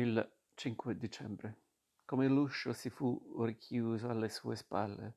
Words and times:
Il 0.00 0.32
5 0.54 0.96
dicembre. 0.96 1.56
Come 2.06 2.26
l'uscio 2.26 2.72
si 2.72 2.88
fu 2.88 3.20
richiuso 3.44 4.08
alle 4.08 4.30
sue 4.30 4.56
spalle, 4.56 5.16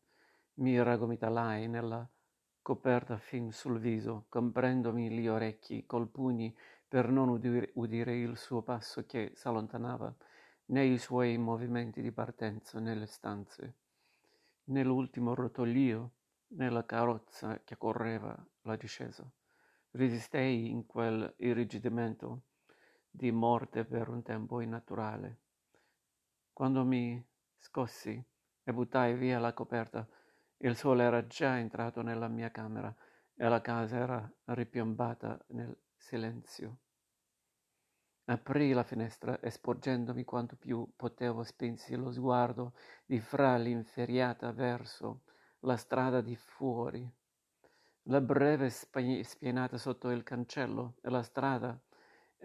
mi 0.56 0.84
ragomitalai 0.84 1.70
nella 1.70 2.06
coperta 2.62 3.18
fin 3.18 3.54
sul 3.54 3.80
viso, 3.80 4.26
comprendomi 4.28 5.10
gli 5.10 5.30
orecchi 5.30 5.86
col 5.86 6.10
pugni 6.10 6.54
per 6.86 7.08
non 7.08 7.30
udire, 7.30 7.72
udire 7.76 8.18
il 8.18 8.36
suo 8.36 8.62
passo 8.62 9.06
che 9.06 9.32
s'allontanava, 9.36 10.14
né 10.66 10.84
i 10.84 10.98
suoi 10.98 11.38
movimenti 11.38 12.02
di 12.02 12.12
partenza 12.12 12.82
nelle 12.82 13.06
stanze. 13.06 13.76
Nell'ultimo 14.66 15.34
rotoglio, 15.34 16.12
nella 16.48 16.86
carrozza 16.86 17.62
che 17.64 17.78
correva 17.78 18.36
la 18.64 18.76
discesa, 18.76 19.26
resistei 19.92 20.70
in 20.70 20.86
quel 20.86 21.36
irrigidimento 21.38 22.42
di 23.16 23.32
morte 23.32 23.86
per 23.86 24.10
un 24.10 24.24
tempo 24.24 24.60
innaturale. 24.60 25.38
Quando 26.52 26.84
mi 26.84 27.24
scossi 27.56 28.22
e 28.64 28.74
buttai 28.74 29.14
via 29.14 29.38
la 29.38 29.54
coperta, 29.54 30.08
il 30.58 30.76
sole 30.76 31.04
era 31.04 31.28
già 31.28 31.60
entrato 31.60 32.02
nella 32.02 32.28
mia 32.28 32.50
camera 32.50 32.94
e 33.36 33.48
la 33.48 33.62
casa 33.62 33.98
era 33.98 34.34
ripiombata 34.46 35.40
nel 35.50 35.78
silenzio. 35.96 36.78
Aprì 38.26 38.72
la 38.72 38.84
finestra 38.84 39.40
e 39.40 39.52
sporgendomi 39.52 40.24
quanto 40.24 40.56
più 40.56 40.92
potevo 40.96 41.44
spinsi 41.44 41.96
lo 41.96 42.12
sguardo 42.12 42.74
di 43.06 43.20
fra 43.20 43.58
l'inferriata 43.58 44.52
verso 44.52 45.22
la 45.60 45.78
strada 45.78 46.22
di 46.22 46.36
fuori. 46.36 47.08
La 48.08 48.22
breve 48.22 48.70
spianata 48.70 49.78
sotto 49.78 50.10
il 50.10 50.24
cancello 50.24 50.96
e 51.02 51.10
la 51.10 51.22
strada 51.22 51.80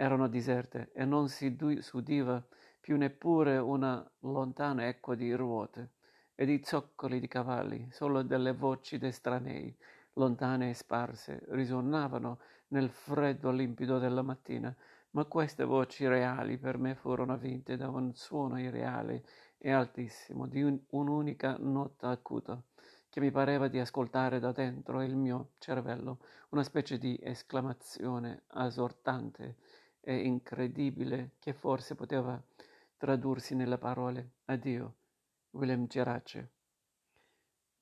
erano 0.01 0.29
deserte 0.29 0.91
e 0.93 1.05
non 1.05 1.29
si 1.29 1.57
udiva 1.93 2.47
più 2.81 2.97
neppure 2.97 3.59
una 3.59 4.09
lontana 4.21 4.87
eco 4.87 5.17
di 5.17 5.35
ruote 5.35 5.91
e 6.37 6.47
di 6.47 6.63
zoccoli 6.65 7.19
di 7.19 7.27
cavalli, 7.27 7.89
solo 7.91 8.23
delle 8.23 8.53
voci 8.53 8.97
d'estranei, 8.97 9.77
lontane 10.13 10.71
e 10.71 10.75
sparse, 10.75 11.43
risuonavano 11.49 12.39
nel 12.69 12.91
freddo 12.91 13.51
limpido 13.51 13.99
della 13.99 14.23
mattina, 14.23 14.73
ma 15.11 15.25
queste 15.25 15.65
voci 15.65 16.07
reali 16.07 16.59
per 16.59 16.79
me 16.79 16.95
furono 16.95 17.37
vinte 17.37 17.77
da 17.77 17.89
un 17.89 18.15
suono 18.15 18.61
irreale 18.61 19.25
e 19.59 19.73
altissimo, 19.73 20.47
di 20.47 20.63
un, 20.63 20.79
un'unica 20.91 21.57
nota 21.59 22.11
acuta, 22.11 22.63
che 23.11 23.19
mi 23.19 23.33
pareva 23.33 23.67
di 23.67 23.81
ascoltare 23.81 24.39
da 24.39 24.53
dentro 24.53 25.03
il 25.03 25.17
mio 25.17 25.55
cervello, 25.59 26.19
una 26.51 26.63
specie 26.63 26.99
di 26.99 27.19
esclamazione 27.21 28.45
esortante 28.55 29.57
e 30.09 30.25
incredibile 30.25 31.33
che 31.39 31.53
forse 31.53 31.95
poteva 31.95 32.43
tradursi 32.97 33.55
nelle 33.55 33.77
parole. 33.77 34.37
Addio, 34.47 34.95
William 35.51 35.87
Gerace. 35.87 36.53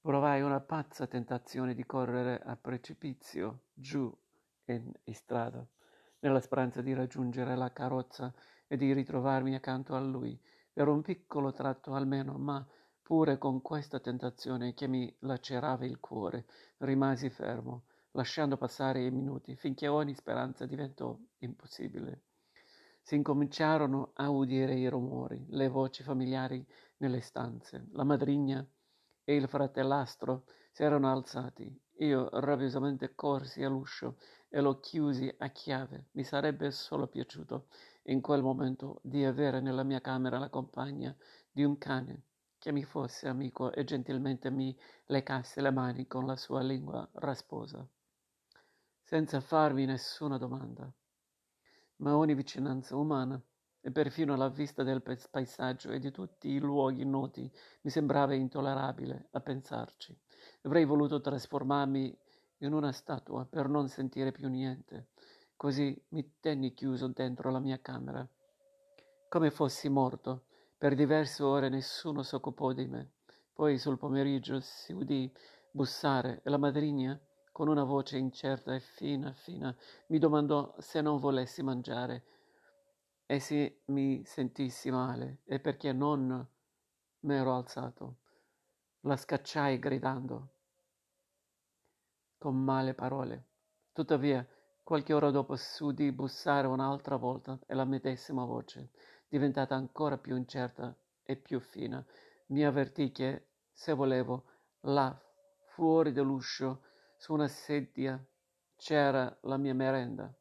Provai 0.01 0.43
una 0.43 0.59
pazza 0.59 1.07
tentazione 1.07 1.73
di 1.73 1.87
correre 1.87 2.41
a 2.45 2.57
precipizio 2.57 3.67
giù 3.73 4.13
in 4.65 4.93
strada, 5.13 5.65
nella 6.19 6.41
speranza 6.41 6.83
di 6.83 6.93
raggiungere 6.95 7.55
la 7.55 7.73
carrozza 7.73 8.35
e 8.67 8.77
di 8.77 8.93
ritrovarmi 8.93 9.55
accanto 9.55 9.95
a 9.95 10.01
lui, 10.01 10.37
per 10.73 10.89
un 10.89 11.03
piccolo 11.03 11.53
tratto 11.53 11.95
almeno, 11.95 12.39
ma 12.39 12.67
pure 13.03 13.39
con 13.39 13.63
questa 13.63 14.01
tentazione 14.01 14.75
che 14.75 14.89
mi 14.89 15.15
lacerava 15.21 15.85
il 15.85 16.01
cuore, 16.01 16.47
rimasi 16.79 17.31
fermo, 17.31 17.85
lasciando 18.17 18.57
passare 18.57 19.05
i 19.05 19.11
minuti 19.11 19.55
finché 19.57 19.89
ogni 19.89 20.15
speranza 20.15 20.65
diventò 20.65 21.17
impossibile. 21.41 22.23
Si 23.03 23.15
incominciarono 23.15 24.13
a 24.15 24.31
udire 24.31 24.75
i 24.75 24.89
rumori, 24.89 25.45
le 25.51 25.69
voci 25.69 26.03
familiari 26.03 26.67
nelle 26.97 27.21
stanze. 27.21 27.89
La 27.93 28.05
madrigna 28.05 28.67
e 29.23 29.37
il 29.37 29.47
fratellastro 29.47 30.47
si 30.73 30.83
erano 30.83 31.13
alzati. 31.13 31.79
Io 31.99 32.31
rabbiosamente 32.41 33.15
corsi 33.15 33.63
all'uscio 33.63 34.17
e 34.49 34.63
lo 34.63 34.81
chiusi 34.81 35.33
a 35.39 35.51
chiave. 35.51 36.07
Mi 36.13 36.25
sarebbe 36.25 36.71
solo 36.71 37.09
piaciuto 37.09 37.69
in 38.05 38.23
quel 38.23 38.43
momento 38.43 38.99
di 39.03 39.25
avere 39.25 39.61
nella 39.61 39.83
mia 39.83 40.01
camera 40.01 40.39
la 40.39 40.49
compagna 40.49 41.15
di 41.51 41.65
un 41.65 41.77
cane 41.77 42.23
che 42.59 42.73
mi 42.73 42.83
fosse 42.83 43.29
amico 43.29 43.73
e 43.73 43.85
gentilmente 43.85 44.51
mi 44.51 44.77
lecasse 45.07 45.61
le 45.61 45.71
mani 45.71 46.07
con 46.07 46.25
la 46.25 46.37
sua 46.37 46.63
lingua 46.63 47.07
rasposa 47.13 47.87
senza 49.07 49.41
farmi 49.41 49.85
nessuna 49.85 50.37
domanda. 50.37 50.93
Ma 51.99 52.17
ogni 52.17 52.35
vicinanza 52.35 52.97
umana, 52.97 53.41
e 53.81 53.93
perfino 53.93 54.35
la 54.35 54.49
vista 54.49 54.83
del 54.83 55.01
paesaggio 55.31 55.93
e 55.93 56.01
di 56.01 56.11
tutti 56.11 56.49
i 56.49 56.59
luoghi 56.59 57.05
noti, 57.05 57.49
mi 57.83 57.91
sembrava 57.91 58.35
intollerabile 58.35 59.29
a 59.31 59.41
pensarci. 59.41 60.19
Avrei 60.63 60.85
voluto 60.85 61.21
trasformarmi 61.21 62.19
in 62.59 62.73
una 62.73 62.91
statua 62.91 63.47
per 63.47 63.69
non 63.69 63.87
sentire 63.87 64.33
più 64.33 64.49
niente. 64.49 65.11
Così 65.55 65.97
mi 66.09 66.39
tenni 66.41 66.75
chiuso 66.75 67.07
dentro 67.07 67.53
la 67.53 67.61
mia 67.61 67.81
camera, 67.81 68.29
come 69.29 69.53
fossi 69.53 69.89
morto. 69.89 70.47
Per 70.77 70.97
diverse 70.97 71.45
ore 71.45 71.69
nessuno 71.69 72.25
s'occupò 72.25 72.73
di 72.73 72.89
me. 72.89 73.13
Poi 73.53 73.79
sul 73.79 73.99
pomeriggio 73.99 74.59
si 74.59 74.93
udì 74.93 75.33
bussare 75.71 76.41
e 76.43 76.51
la 76.51 76.59
madrigna 76.59 77.17
con 77.57 77.69
una 77.69 77.85
voce 77.85 78.19
incerta 78.19 78.75
e 78.75 78.81
fina, 78.81 79.33
fina, 79.33 79.75
mi 80.09 80.19
domandò 80.19 80.75
se 80.77 81.01
non 81.01 81.19
volessi 81.19 81.63
mangiare 81.63 82.25
e 83.25 83.41
se 83.41 83.81
mi 83.87 84.23
sentissi 84.27 84.91
male 84.91 85.39
e 85.47 85.59
perché 85.59 85.91
non 85.95 86.47
m'ero 87.21 87.55
alzato. 87.55 88.17
La 89.01 89.17
scacciai 89.17 89.79
gridando 89.79 90.51
con 92.37 92.63
male 92.63 92.93
parole. 92.93 93.47
Tuttavia, 93.91 94.47
qualche 94.83 95.15
ora 95.15 95.31
dopo 95.31 95.57
s'udì 95.57 96.13
bussare 96.13 96.67
un'altra 96.67 97.17
volta 97.17 97.59
e 97.67 97.73
la 97.73 97.87
medesima 97.87 98.45
voce, 98.45 98.91
diventata 99.27 99.75
ancora 99.75 100.19
più 100.19 100.37
incerta 100.37 100.95
e 101.23 101.37
più 101.37 101.59
fina, 101.61 102.05
mi 102.49 102.67
avvertì 102.67 103.11
che, 103.13 103.47
se 103.73 103.95
volevo, 103.95 104.45
là, 104.81 105.19
fuori 105.69 106.13
dell'uscio, 106.13 106.83
su 107.17 107.33
una 107.33 107.49
sedia 107.49 108.23
c'era 108.77 109.35
la 109.43 109.57
mia 109.57 109.75
merenda. 109.75 110.33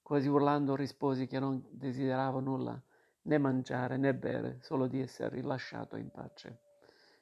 Quasi 0.00 0.28
urlando 0.28 0.76
risposi 0.76 1.26
che 1.26 1.38
non 1.38 1.64
desideravo 1.70 2.40
nulla, 2.40 2.80
né 3.22 3.38
mangiare 3.38 3.96
né 3.96 4.14
bere, 4.14 4.58
solo 4.62 4.86
di 4.86 5.00
essere 5.00 5.36
rilasciato 5.36 5.96
in 5.96 6.10
pace. 6.10 6.60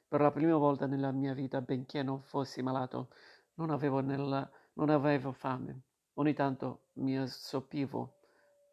Per 0.07 0.21
la 0.21 0.31
prima 0.31 0.55
volta 0.55 0.85
nella 0.85 1.11
mia 1.11 1.33
vita, 1.33 1.61
benché 1.61 2.03
non 2.03 2.21
fossi 2.21 2.61
malato, 2.61 3.09
non 3.55 3.71
avevo, 3.71 4.01
nella, 4.01 4.49
non 4.73 4.89
avevo 4.89 5.31
fame. 5.31 5.81
Ogni 6.13 6.33
tanto 6.33 6.85
mi 6.93 7.17
assopivo, 7.17 8.19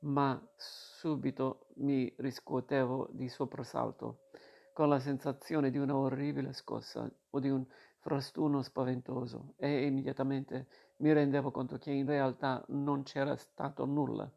ma 0.01 0.41
subito 0.57 1.69
mi 1.77 2.13
riscuotevo 2.19 3.09
di 3.13 3.29
soprassalto, 3.29 4.29
con 4.75 4.89
la 4.89 4.99
sensazione 4.99 5.71
di 5.71 5.79
una 5.79 5.97
orribile 5.97 6.53
scossa 6.53 7.11
o 7.31 7.39
di 7.41 7.49
un 7.49 7.65
frastuono 8.03 8.63
spaventoso 8.63 9.55
e 9.57 9.87
immediatamente 9.87 10.67
mi 10.97 11.13
rendevo 11.13 11.53
conto 11.53 11.79
che 11.79 11.93
in 11.93 12.05
realtà 12.05 12.63
non 12.71 13.05
c'era 13.05 13.37
stato 13.37 13.87
nulla, 13.87 14.29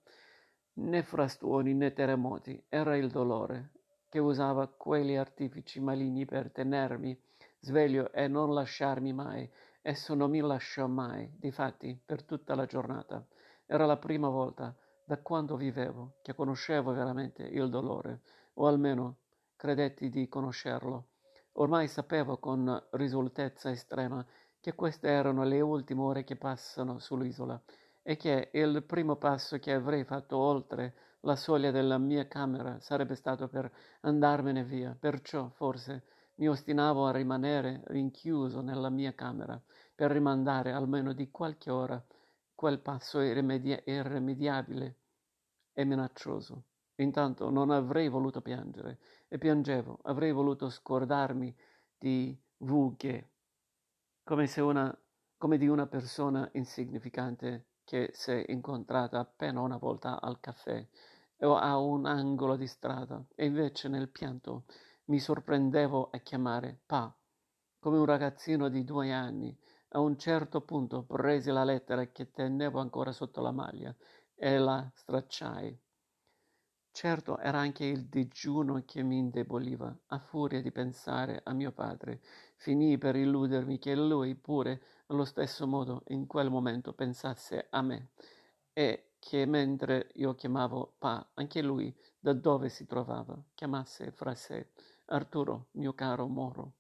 né 0.74 1.02
frastuoni 1.02 1.74
né 1.74 1.92
terremoti, 1.92 2.64
era 2.70 2.96
il 2.96 3.10
dolore 3.10 3.72
che 4.08 4.20
usava 4.20 4.68
quegli 4.68 5.16
artifici 5.16 5.80
maligni 5.80 6.26
per 6.26 6.52
tenermi 6.52 7.20
sveglio 7.60 8.12
e 8.12 8.28
non 8.28 8.54
lasciarmi 8.54 9.12
mai. 9.14 9.50
Esso 9.82 10.14
non 10.14 10.30
mi 10.30 10.40
lasciò 10.42 10.86
mai, 10.88 11.30
difatti, 11.38 12.00
per 12.06 12.24
tutta 12.24 12.54
la 12.54 12.66
giornata. 12.66 13.26
Era 13.66 13.86
la 13.86 13.98
prima 13.98 14.30
volta 14.30 14.76
da 15.04 15.18
quando 15.18 15.56
vivevo 15.56 16.18
che 16.22 16.36
conoscevo 16.36 16.94
veramente 16.94 17.44
il 17.44 17.70
dolore, 17.70 18.22
o 18.54 18.68
almeno 18.68 19.18
credetti 19.56 20.10
di 20.10 20.28
conoscerlo. 20.28 21.15
Ormai 21.58 21.88
sapevo 21.88 22.38
con 22.38 22.84
risolutezza 22.92 23.72
estrema 23.72 24.26
che 24.60 24.76
queste 24.76 25.08
erano 25.08 25.46
le 25.46 25.62
ultime 25.62 26.02
ore 26.02 26.24
che 26.26 26.36
passano 26.36 27.00
sull'isola 27.00 27.62
e 28.02 28.18
che 28.18 28.50
il 28.52 28.84
primo 28.84 29.16
passo 29.16 29.58
che 29.58 29.72
avrei 29.72 30.04
fatto 30.04 30.38
oltre 30.38 30.96
la 31.22 31.38
soglia 31.38 31.72
della 31.72 31.98
mia 31.98 32.28
camera 32.28 32.80
sarebbe 32.82 33.16
stato 33.16 33.48
per 33.48 33.72
andarmene 34.02 34.66
via. 34.66 34.98
Perciò, 35.00 35.48
forse, 35.48 36.04
mi 36.36 36.50
ostinavo 36.50 37.06
a 37.06 37.12
rimanere 37.12 37.84
rinchiuso 37.86 38.60
nella 38.60 38.90
mia 38.90 39.14
camera 39.16 39.60
per 39.96 40.12
rimandare 40.12 40.74
almeno 40.74 41.14
di 41.14 41.32
qualche 41.32 41.72
ora 41.72 42.04
quel 42.54 42.80
passo 42.80 43.22
irrimedia- 43.22 43.82
irrimediabile 43.86 44.98
e 45.72 45.86
minaccioso. 45.86 46.64
Intanto 46.96 47.50
non 47.50 47.72
avrei 47.72 48.10
voluto 48.10 48.42
piangere 48.42 49.00
e 49.28 49.38
piangevo, 49.38 50.00
avrei 50.04 50.32
voluto 50.32 50.70
scordarmi 50.70 51.56
di 51.98 52.38
Vughe, 52.58 53.32
come, 54.24 54.48
come 55.38 55.58
di 55.58 55.68
una 55.68 55.88
persona 55.88 56.50
insignificante 56.54 57.68
che 57.84 58.10
si 58.14 58.32
è 58.32 58.46
incontrata 58.48 59.20
appena 59.20 59.62
una 59.62 59.78
volta 59.78 60.20
al 60.20 60.40
caffè 60.40 60.86
o 61.40 61.56
a 61.56 61.78
un 61.78 62.06
angolo 62.06 62.56
di 62.56 62.68
strada, 62.68 63.24
e 63.36 63.46
invece 63.46 63.88
nel 63.88 64.10
pianto 64.10 64.66
mi 65.06 65.20
sorprendevo 65.20 66.10
a 66.12 66.18
chiamare 66.20 66.80
Pa, 66.86 67.16
come 67.80 67.98
un 67.98 68.06
ragazzino 68.06 68.70
di 68.70 68.84
due 68.84 69.12
anni. 69.12 69.56
A 69.90 70.00
un 70.00 70.18
certo 70.18 70.62
punto 70.62 71.04
presi 71.04 71.52
la 71.52 71.64
lettera 71.64 72.06
che 72.08 72.32
tenevo 72.32 72.80
ancora 72.80 73.12
sotto 73.12 73.42
la 73.42 73.52
maglia 73.52 73.96
e 74.34 74.58
la 74.58 74.92
stracciai. 74.94 75.80
Certo 76.96 77.38
era 77.40 77.60
anche 77.60 77.84
il 77.84 78.06
digiuno 78.06 78.82
che 78.86 79.04
mi 79.04 79.18
indeboliva, 79.18 79.94
a 80.08 80.18
furia 80.18 80.62
di 80.62 80.72
pensare 80.72 81.42
a 81.44 81.52
mio 81.52 81.74
padre. 81.74 82.22
Finii 82.56 82.98
per 82.98 83.18
illudermi 83.18 83.80
che 83.80 83.94
lui 83.98 84.34
pure, 84.36 84.82
allo 85.08 85.26
stesso 85.26 85.68
modo, 85.68 86.04
in 86.08 86.26
quel 86.26 86.50
momento 86.50 86.94
pensasse 86.94 87.68
a 87.70 87.82
me 87.82 88.12
e 88.72 89.16
che 89.20 89.46
mentre 89.46 90.12
io 90.14 90.36
chiamavo 90.36 90.96
Pa, 90.98 91.32
anche 91.34 91.62
lui, 91.62 91.94
da 92.18 92.32
dove 92.32 92.70
si 92.70 92.86
trovava, 92.86 93.38
chiamasse 93.56 94.12
fra 94.12 94.34
sé 94.34 94.70
Arturo, 95.08 95.68
mio 95.72 95.94
caro 95.94 96.28
Moro, 96.28 96.76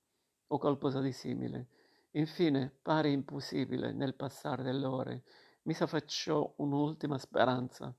o 0.48 0.58
qualcosa 0.58 1.02
di 1.02 1.12
simile. 1.12 1.68
Infine, 2.12 2.74
pare 2.82 3.10
impossibile, 3.10 3.92
nel 3.92 4.16
passare 4.16 4.64
delle 4.64 4.86
ore, 4.86 5.24
mi 5.64 5.74
s'affacciò 5.74 6.54
un'ultima 6.60 7.18
speranza 7.18 7.94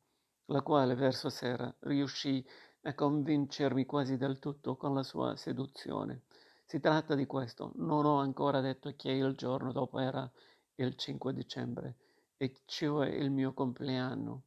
la 0.46 0.62
quale 0.62 0.94
verso 0.94 1.28
sera 1.28 1.72
riuscì 1.80 2.44
a 2.82 2.94
convincermi 2.94 3.84
quasi 3.84 4.16
del 4.16 4.38
tutto 4.38 4.76
con 4.76 4.94
la 4.94 5.02
sua 5.02 5.36
seduzione. 5.36 6.22
Si 6.64 6.78
tratta 6.80 7.14
di 7.14 7.26
questo. 7.26 7.72
Non 7.76 8.04
ho 8.04 8.18
ancora 8.18 8.60
detto 8.60 8.92
che 8.96 9.10
il 9.10 9.34
giorno 9.34 9.72
dopo 9.72 9.98
era 9.98 10.30
il 10.76 10.96
5 10.96 11.32
dicembre 11.32 11.96
e 12.36 12.54
cioè 12.64 13.08
il 13.08 13.30
mio 13.30 13.52
compleanno. 13.54 14.42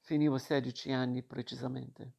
Finivo 0.00 0.38
16 0.38 0.92
anni 0.92 1.22
precisamente. 1.22 2.12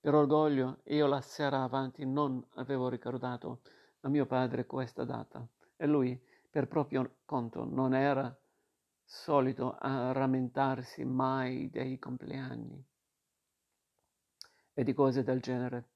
Per 0.00 0.14
orgoglio 0.14 0.80
io 0.84 1.06
la 1.06 1.20
sera 1.20 1.62
avanti 1.62 2.06
non 2.06 2.42
avevo 2.54 2.88
ricordato 2.88 3.60
a 4.00 4.08
mio 4.08 4.24
padre 4.24 4.64
questa 4.64 5.04
data 5.04 5.46
e 5.76 5.86
lui, 5.86 6.18
per 6.48 6.68
proprio 6.68 7.16
conto, 7.26 7.64
non 7.64 7.94
era 7.94 8.34
solito 9.12 9.74
a 9.76 10.12
rammentarsi 10.12 11.04
mai 11.04 11.68
dei 11.68 11.98
compleanni 11.98 12.80
e 14.72 14.84
di 14.84 14.94
cose 14.94 15.24
del 15.24 15.40
genere, 15.40 15.88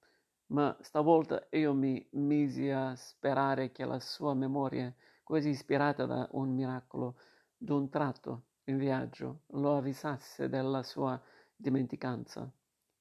ma 0.46 0.76
stavolta 0.80 1.46
io 1.50 1.72
mi 1.74 2.04
misi 2.14 2.68
a 2.70 2.96
sperare 2.96 3.70
che 3.70 3.84
la 3.84 4.00
sua 4.00 4.34
memoria, 4.34 4.92
quasi 5.22 5.50
ispirata 5.50 6.06
da 6.06 6.28
un 6.32 6.52
miracolo, 6.54 7.16
d'un 7.56 7.88
tratto 7.88 8.46
in 8.64 8.78
viaggio, 8.78 9.42
lo 9.52 9.76
avvisasse 9.76 10.48
della 10.48 10.82
sua 10.82 11.18
dimenticanza 11.54 12.52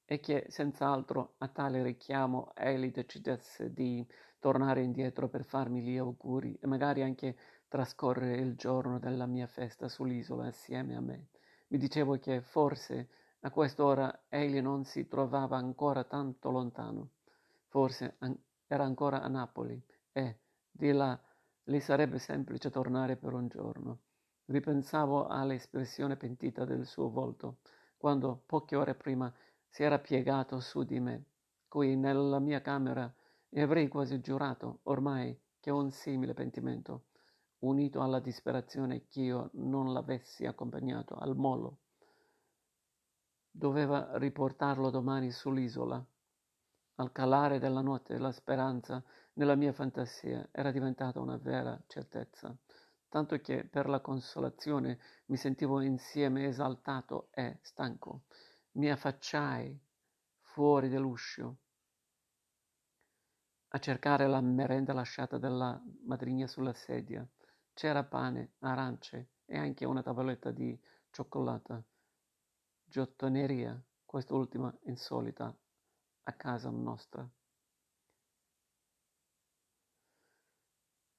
e 0.04 0.20
che 0.20 0.46
senz'altro 0.48 1.34
a 1.38 1.48
tale 1.48 1.82
richiamo 1.82 2.52
egli 2.54 2.92
decidesse 2.92 3.72
di 3.72 4.06
tornare 4.38 4.82
indietro 4.82 5.28
per 5.28 5.44
farmi 5.44 5.82
gli 5.82 5.96
auguri 5.96 6.56
e 6.60 6.68
magari 6.68 7.02
anche 7.02 7.36
trascorrere 7.74 8.36
il 8.36 8.54
giorno 8.54 9.00
della 9.00 9.26
mia 9.26 9.48
festa 9.48 9.88
sull'isola 9.88 10.46
assieme 10.46 10.94
a 10.94 11.00
me. 11.00 11.26
Mi 11.70 11.76
dicevo 11.76 12.20
che 12.20 12.40
forse 12.40 13.08
a 13.40 13.50
quest'ora 13.50 14.26
egli 14.28 14.60
non 14.60 14.84
si 14.84 15.08
trovava 15.08 15.56
ancora 15.56 16.04
tanto 16.04 16.52
lontano, 16.52 17.14
forse 17.66 18.14
an- 18.18 18.38
era 18.68 18.84
ancora 18.84 19.22
a 19.22 19.26
Napoli 19.26 19.84
e 20.12 20.38
di 20.70 20.92
là 20.92 21.20
gli 21.64 21.80
sarebbe 21.80 22.20
semplice 22.20 22.70
tornare 22.70 23.16
per 23.16 23.32
un 23.32 23.48
giorno. 23.48 24.02
Ripensavo 24.44 25.26
all'espressione 25.26 26.16
pentita 26.16 26.64
del 26.64 26.86
suo 26.86 27.10
volto, 27.10 27.56
quando 27.96 28.40
poche 28.46 28.76
ore 28.76 28.94
prima 28.94 29.34
si 29.66 29.82
era 29.82 29.98
piegato 29.98 30.60
su 30.60 30.84
di 30.84 31.00
me, 31.00 31.24
qui 31.66 31.96
nella 31.96 32.38
mia 32.38 32.60
camera, 32.60 33.12
e 33.48 33.60
avrei 33.60 33.88
quasi 33.88 34.20
giurato 34.20 34.78
ormai 34.84 35.36
che 35.58 35.72
un 35.72 35.90
simile 35.90 36.34
pentimento 36.34 37.06
unito 37.64 38.02
alla 38.02 38.20
disperazione 38.20 39.06
ch'io 39.06 39.50
non 39.54 39.92
l'avessi 39.92 40.44
accompagnato 40.46 41.14
al 41.14 41.34
molo. 41.36 41.78
Doveva 43.50 44.16
riportarlo 44.18 44.90
domani 44.90 45.30
sull'isola. 45.30 46.04
Al 46.96 47.12
calare 47.12 47.58
della 47.58 47.80
notte 47.80 48.18
la 48.18 48.32
speranza 48.32 49.02
nella 49.34 49.54
mia 49.54 49.72
fantasia 49.72 50.48
era 50.52 50.70
diventata 50.70 51.20
una 51.20 51.36
vera 51.36 51.80
certezza, 51.86 52.56
tanto 53.08 53.38
che 53.38 53.64
per 53.64 53.88
la 53.88 54.00
consolazione 54.00 54.98
mi 55.26 55.36
sentivo 55.36 55.80
insieme 55.80 56.46
esaltato 56.46 57.28
e 57.32 57.58
stanco. 57.62 58.24
Mi 58.72 58.90
affacciai 58.90 59.80
fuori 60.40 60.88
dell'uscio 60.88 61.56
a 63.68 63.78
cercare 63.78 64.28
la 64.28 64.40
merenda 64.40 64.92
lasciata 64.92 65.36
dalla 65.36 65.80
madrigna 66.06 66.46
sulla 66.46 66.72
sedia. 66.72 67.26
C'era 67.74 68.04
pane, 68.04 68.52
arance 68.60 69.30
e 69.44 69.58
anche 69.58 69.84
una 69.84 70.00
tavoletta 70.00 70.52
di 70.52 70.80
cioccolata. 71.10 71.82
Giottoneria, 72.84 73.82
quest'ultima 74.04 74.72
insolita, 74.84 75.52
a 76.22 76.32
casa 76.34 76.70
nostra. 76.70 77.28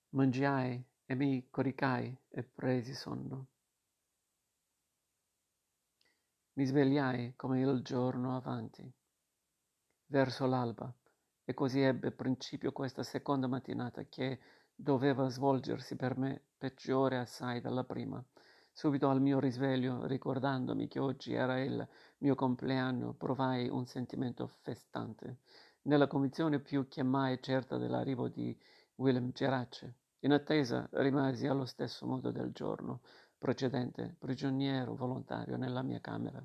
Mangiai 0.09 0.81
e 1.03 1.15
mi 1.15 1.45
coricai 1.49 2.17
e 2.29 2.43
presi 2.43 2.93
sonno. 2.93 3.47
Mi 6.53 6.65
svegliai 6.65 7.35
come 7.35 7.59
il 7.59 7.81
giorno 7.81 8.33
avanti, 8.33 8.89
verso 10.05 10.45
l'alba, 10.45 10.91
e 11.43 11.53
così 11.53 11.81
ebbe 11.81 12.11
principio 12.11 12.71
questa 12.71 13.03
seconda 13.03 13.47
mattinata 13.47 14.05
che 14.05 14.39
doveva 14.75 15.29
svolgersi 15.29 15.95
per 15.95 16.17
me 16.17 16.41
peggiore 16.57 17.17
assai 17.17 17.61
della 17.61 17.83
prima. 17.83 18.23
Subito 18.71 19.09
al 19.09 19.21
mio 19.21 19.39
risveglio, 19.39 20.05
ricordandomi 20.05 20.87
che 20.89 20.99
oggi 20.99 21.33
era 21.33 21.61
il 21.61 21.87
mio 22.17 22.35
compleanno, 22.35 23.13
provai 23.13 23.69
un 23.69 23.85
sentimento 23.85 24.47
festante, 24.47 25.39
nella 25.83 26.07
convinzione 26.07 26.59
più 26.59 26.87
che 26.89 27.01
mai 27.01 27.41
certa 27.41 27.77
dell'arrivo 27.77 28.27
di 28.27 28.57
Willem 28.95 29.31
Gerace. 29.31 29.95
In 30.19 30.33
attesa 30.33 30.89
rimasi 30.91 31.47
allo 31.47 31.65
stesso 31.65 32.05
modo 32.05 32.31
del 32.31 32.51
giorno 32.51 33.01
precedente, 33.37 34.15
prigioniero 34.17 34.95
volontario 34.95 35.55
nella 35.55 35.81
mia 35.81 36.01
camera, 36.01 36.43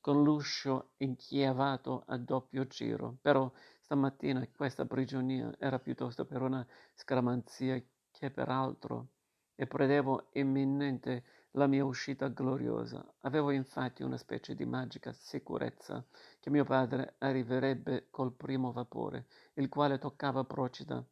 con 0.00 0.22
l'uscio 0.22 0.92
inchiavato 0.98 2.04
a 2.06 2.16
doppio 2.16 2.66
giro, 2.66 3.18
però 3.20 3.50
Stamattina 3.88 4.46
questa 4.54 4.84
prigionia 4.84 5.50
era 5.58 5.78
piuttosto 5.78 6.26
per 6.26 6.42
una 6.42 6.62
scaramanzia 6.92 7.82
che 8.10 8.30
per 8.30 8.50
altro 8.50 9.12
e 9.54 9.66
credevo 9.66 10.28
imminente 10.32 11.24
la 11.52 11.66
mia 11.66 11.86
uscita 11.86 12.28
gloriosa. 12.28 13.02
Avevo 13.20 13.50
infatti 13.50 14.02
una 14.02 14.18
specie 14.18 14.54
di 14.54 14.66
magica 14.66 15.14
sicurezza 15.14 16.04
che 16.38 16.50
mio 16.50 16.64
padre 16.64 17.14
arriverebbe 17.16 18.08
col 18.10 18.34
primo 18.34 18.72
vapore, 18.72 19.24
il 19.54 19.70
quale 19.70 19.96
toccava 19.96 20.44
Procida 20.44 21.02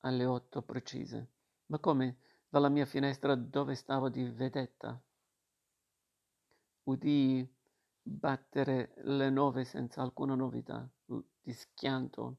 alle 0.00 0.26
otto 0.26 0.60
precise. 0.60 1.28
Ma 1.68 1.78
come 1.78 2.18
dalla 2.46 2.68
mia 2.68 2.84
finestra 2.84 3.34
dove 3.36 3.74
stavo 3.74 4.10
di 4.10 4.28
vedetta? 4.28 5.00
Udii 6.82 7.50
battere 8.02 8.92
le 8.96 9.30
nove 9.30 9.64
senza 9.64 10.02
alcuna 10.02 10.34
novità 10.34 10.86
di 11.08 11.52
schianto. 11.52 12.36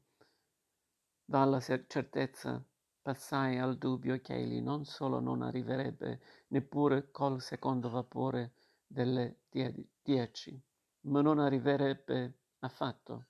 Dalla 1.25 1.59
certezza 1.59 2.63
passai 3.01 3.57
al 3.57 3.77
dubbio 3.77 4.19
che 4.19 4.35
egli 4.35 4.61
non 4.61 4.85
solo 4.85 5.19
non 5.19 5.41
arriverebbe 5.41 6.21
neppure 6.47 7.11
col 7.11 7.41
secondo 7.41 7.89
vapore 7.89 8.53
delle 8.85 9.41
die- 9.49 9.89
dieci, 10.01 10.59
ma 11.01 11.21
non 11.21 11.39
arriverebbe 11.39 12.39
affatto. 12.59 13.25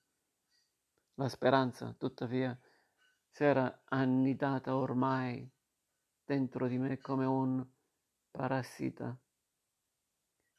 La 1.15 1.29
speranza, 1.29 1.93
tuttavia, 1.97 2.57
s'era 3.29 3.83
annidata 3.85 4.75
ormai 4.75 5.49
dentro 6.25 6.67
di 6.67 6.77
me 6.77 6.97
come 6.99 7.25
un 7.25 7.65
parassita 8.31 9.17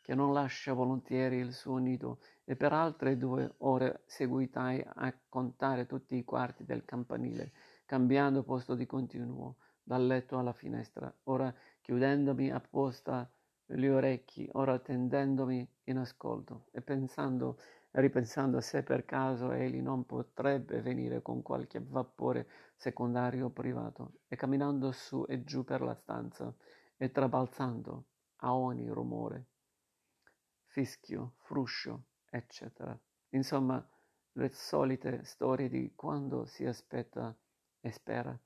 che 0.00 0.14
non 0.14 0.33
lascia 0.33 0.73
volentieri 0.73 1.37
il 1.37 1.52
suo 1.52 1.76
nido 1.76 2.21
e 2.45 2.57
per 2.57 2.73
altre 2.73 3.16
due 3.16 3.54
ore 3.59 4.02
seguitai 4.07 4.85
a 4.87 5.14
contare 5.28 5.87
tutti 5.87 6.16
i 6.16 6.25
quarti 6.25 6.64
del 6.64 6.85
campanile, 6.85 7.52
cambiando 7.87 8.42
posto 8.42 8.75
di 8.75 8.87
continuo 8.87 9.57
dal 9.83 10.07
letto 10.07 10.38
alla 10.38 10.52
finestra, 10.52 11.12
ora 11.25 11.52
chiudendomi 11.80 12.50
apposta 12.50 13.30
gli 13.66 13.87
orecchi, 13.87 14.49
ora 14.52 14.78
tendendomi 14.78 15.69
in 15.85 15.99
ascolto 15.99 16.66
e 16.73 16.80
pensando 16.80 17.59
e 17.92 18.00
ripensando 18.00 18.61
se 18.61 18.83
per 18.83 19.04
caso 19.04 19.52
egli 19.52 19.80
non 19.80 20.07
potrebbe 20.07 20.80
venire 20.80 21.23
con 21.23 21.42
qualche 21.42 21.80
vapore 21.80 22.49
secondario 22.76 23.50
privato, 23.50 24.21
e 24.28 24.37
camminando 24.37 24.92
su 24.92 25.25
e 25.28 25.42
giù 25.42 25.64
per 25.64 25.83
la 25.83 25.95
stanza 25.95 26.54
e 26.97 27.11
trabalzando 27.11 28.04
a 28.42 28.54
ogni 28.54 28.88
rumore 28.88 29.50
fischio, 30.71 31.35
fruscio 31.43 32.05
eccetera. 32.31 32.97
Insomma, 33.31 33.85
le 34.33 34.49
solite 34.50 35.25
storie 35.25 35.69
di 35.69 35.93
quando 35.95 36.47
si 36.47 36.65
aspetta 36.65 37.37
e 37.81 37.91
spera. 37.91 38.39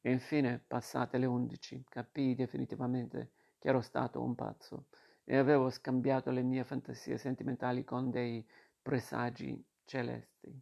E 0.00 0.10
infine, 0.10 0.62
passate 0.64 1.18
le 1.18 1.26
undici, 1.26 1.84
capii 1.88 2.34
definitivamente 2.34 3.32
che 3.58 3.68
ero 3.68 3.80
stato 3.80 4.22
un 4.22 4.34
pazzo 4.34 4.86
e 5.24 5.36
avevo 5.36 5.70
scambiato 5.70 6.30
le 6.30 6.42
mie 6.42 6.64
fantasie 6.64 7.18
sentimentali 7.18 7.84
con 7.84 8.10
dei 8.10 8.44
presagi 8.80 9.64
celesti 9.84 10.60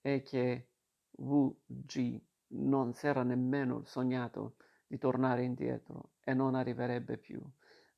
e 0.00 0.22
che 0.22 0.68
V.G. 1.10 2.20
non 2.48 2.94
s'era 2.94 3.22
nemmeno 3.22 3.84
sognato 3.84 4.56
di 4.86 4.98
tornare 4.98 5.44
indietro 5.44 6.12
e 6.20 6.34
non 6.34 6.54
arriverebbe 6.54 7.16
più. 7.16 7.40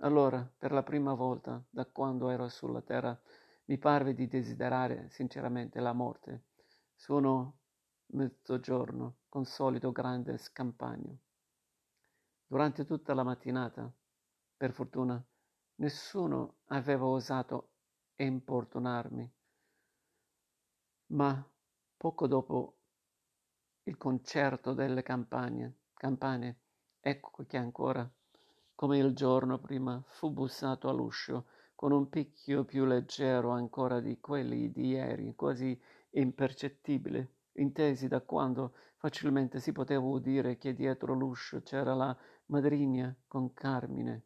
Allora, 0.05 0.45
per 0.59 0.73
la 0.73 0.83
prima 0.83 1.15
volta 1.15 1.65
da 1.71 1.87
quando 1.87 2.29
ero 2.29 2.49
sulla 2.49 2.83
terra, 2.83 3.17
mi 3.67 3.79
parve 3.79 4.15
di 4.15 4.27
desiderare 4.27 5.09
sinceramente 5.11 5.79
la 5.79 5.93
morte. 5.93 6.47
Sono 6.93 7.59
mezzogiorno, 8.07 9.19
con 9.29 9.45
solito 9.45 9.93
grande 9.93 10.39
scampagno. 10.39 11.19
Durante 12.49 12.85
tutta 12.85 13.15
la 13.15 13.23
mattinata, 13.23 13.89
per 14.57 14.73
fortuna, 14.73 15.25
nessuno 15.77 16.57
aveva 16.67 17.07
osato 17.07 17.71
importunarmi, 18.17 19.33
ma 21.13 21.49
poco 21.97 22.27
dopo 22.27 22.77
il 23.85 23.97
concerto 23.97 24.75
delle 24.75 25.03
campagne, 25.05 25.77
campane, 25.95 26.59
ecco 26.99 27.45
che 27.47 27.57
ancora, 27.57 28.13
come 28.75 28.99
il 28.99 29.15
giorno 29.15 29.59
prima, 29.59 30.03
fu 30.07 30.31
bussato 30.31 30.89
all'uscio 30.89 31.47
con 31.75 31.93
un 31.93 32.09
picchio 32.09 32.65
più 32.65 32.85
leggero 32.85 33.51
ancora 33.51 34.01
di 34.01 34.21
quelli 34.21 34.71
di 34.71 34.89
ieri, 34.89 35.35
quasi 35.35 35.77
impercettibile, 36.11 37.33
intesi 37.55 38.09
da 38.09 38.21
quando 38.21 38.75
facilmente 38.97 39.59
si 39.59 39.73
poteva 39.73 40.05
udire 40.05 40.59
che 40.59 40.75
dietro 40.75 41.15
l'uscio 41.15 41.61
c'era 41.63 41.95
la 41.95 42.17
madrigna 42.47 43.15
con 43.27 43.53
Carmine. 43.53 44.23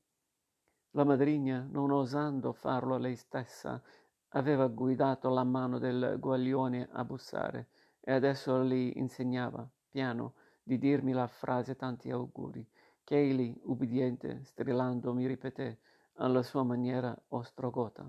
La 0.90 1.04
madrigna, 1.04 1.66
non 1.70 1.90
osando 1.90 2.52
farlo 2.52 2.98
lei 2.98 3.16
stessa, 3.16 3.82
aveva 4.30 4.66
guidato 4.66 5.30
la 5.30 5.44
mano 5.44 5.78
del 5.78 6.16
guaglione 6.18 6.88
a 6.92 7.04
bussare 7.04 7.68
e 8.00 8.12
adesso 8.12 8.62
gli 8.64 8.92
insegnava, 8.96 9.68
piano, 9.88 10.34
di 10.62 10.78
dirmi 10.78 11.12
la 11.12 11.26
frase 11.26 11.76
tanti 11.76 12.10
auguri, 12.10 12.66
che 13.06 13.20
egli, 13.20 13.56
ubbidiente, 13.62 14.42
strillando, 14.42 15.14
mi 15.14 15.28
ripeté 15.28 15.78
alla 16.14 16.42
sua 16.42 16.64
maniera 16.64 17.16
ostrogota. 17.28 18.04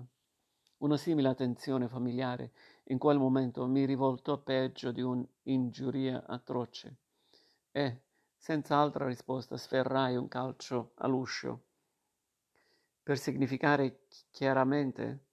Una 0.78 0.96
simile 0.96 1.28
attenzione 1.28 1.86
familiare 1.86 2.50
in 2.86 2.98
quel 2.98 3.16
momento 3.16 3.64
mi 3.68 3.84
rivoltò 3.84 4.38
peggio 4.38 4.90
di 4.90 5.00
un'ingiuria 5.00 6.26
atroce 6.26 6.96
e, 7.70 8.00
senza 8.36 8.76
altra 8.76 9.06
risposta, 9.06 9.56
sferrai 9.56 10.16
un 10.16 10.26
calcio 10.26 10.94
all'uscio 10.96 11.62
per 13.00 13.18
significare 13.18 14.00
chiaramente 14.32 15.26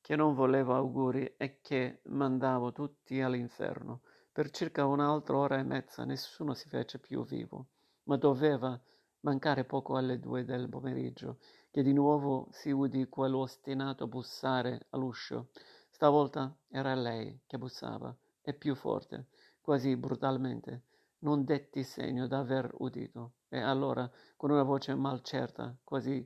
che 0.00 0.16
non 0.16 0.34
volevo 0.34 0.74
auguri 0.74 1.34
e 1.36 1.60
che 1.60 2.00
mandavo 2.06 2.72
tutti 2.72 3.20
all'inferno. 3.20 4.00
Per 4.32 4.50
circa 4.50 4.86
un'altra 4.86 5.36
ora 5.36 5.56
e 5.56 5.62
mezza 5.62 6.04
nessuno 6.04 6.52
si 6.52 6.68
fece 6.68 6.98
più 6.98 7.24
vivo, 7.24 7.68
ma 8.04 8.16
doveva 8.16 8.76
mancare 9.24 9.64
poco 9.64 9.96
alle 9.96 10.20
due 10.20 10.44
del 10.44 10.68
pomeriggio 10.68 11.38
che 11.70 11.82
di 11.82 11.92
nuovo 11.92 12.46
si 12.52 12.70
udì 12.70 13.08
quell'ostinato 13.08 14.06
bussare 14.06 14.86
all'uscio. 14.90 15.48
Stavolta 15.90 16.56
era 16.68 16.94
lei 16.94 17.40
che 17.46 17.58
bussava, 17.58 18.16
e 18.42 18.54
più 18.54 18.74
forte, 18.76 19.26
quasi 19.60 19.96
brutalmente. 19.96 20.82
Non 21.24 21.44
detti 21.44 21.82
segno 21.82 22.28
d'aver 22.28 22.70
udito, 22.78 23.32
e 23.48 23.58
allora, 23.60 24.08
con 24.36 24.50
una 24.50 24.62
voce 24.62 24.94
malcerta, 24.94 25.76
quasi 25.82 26.24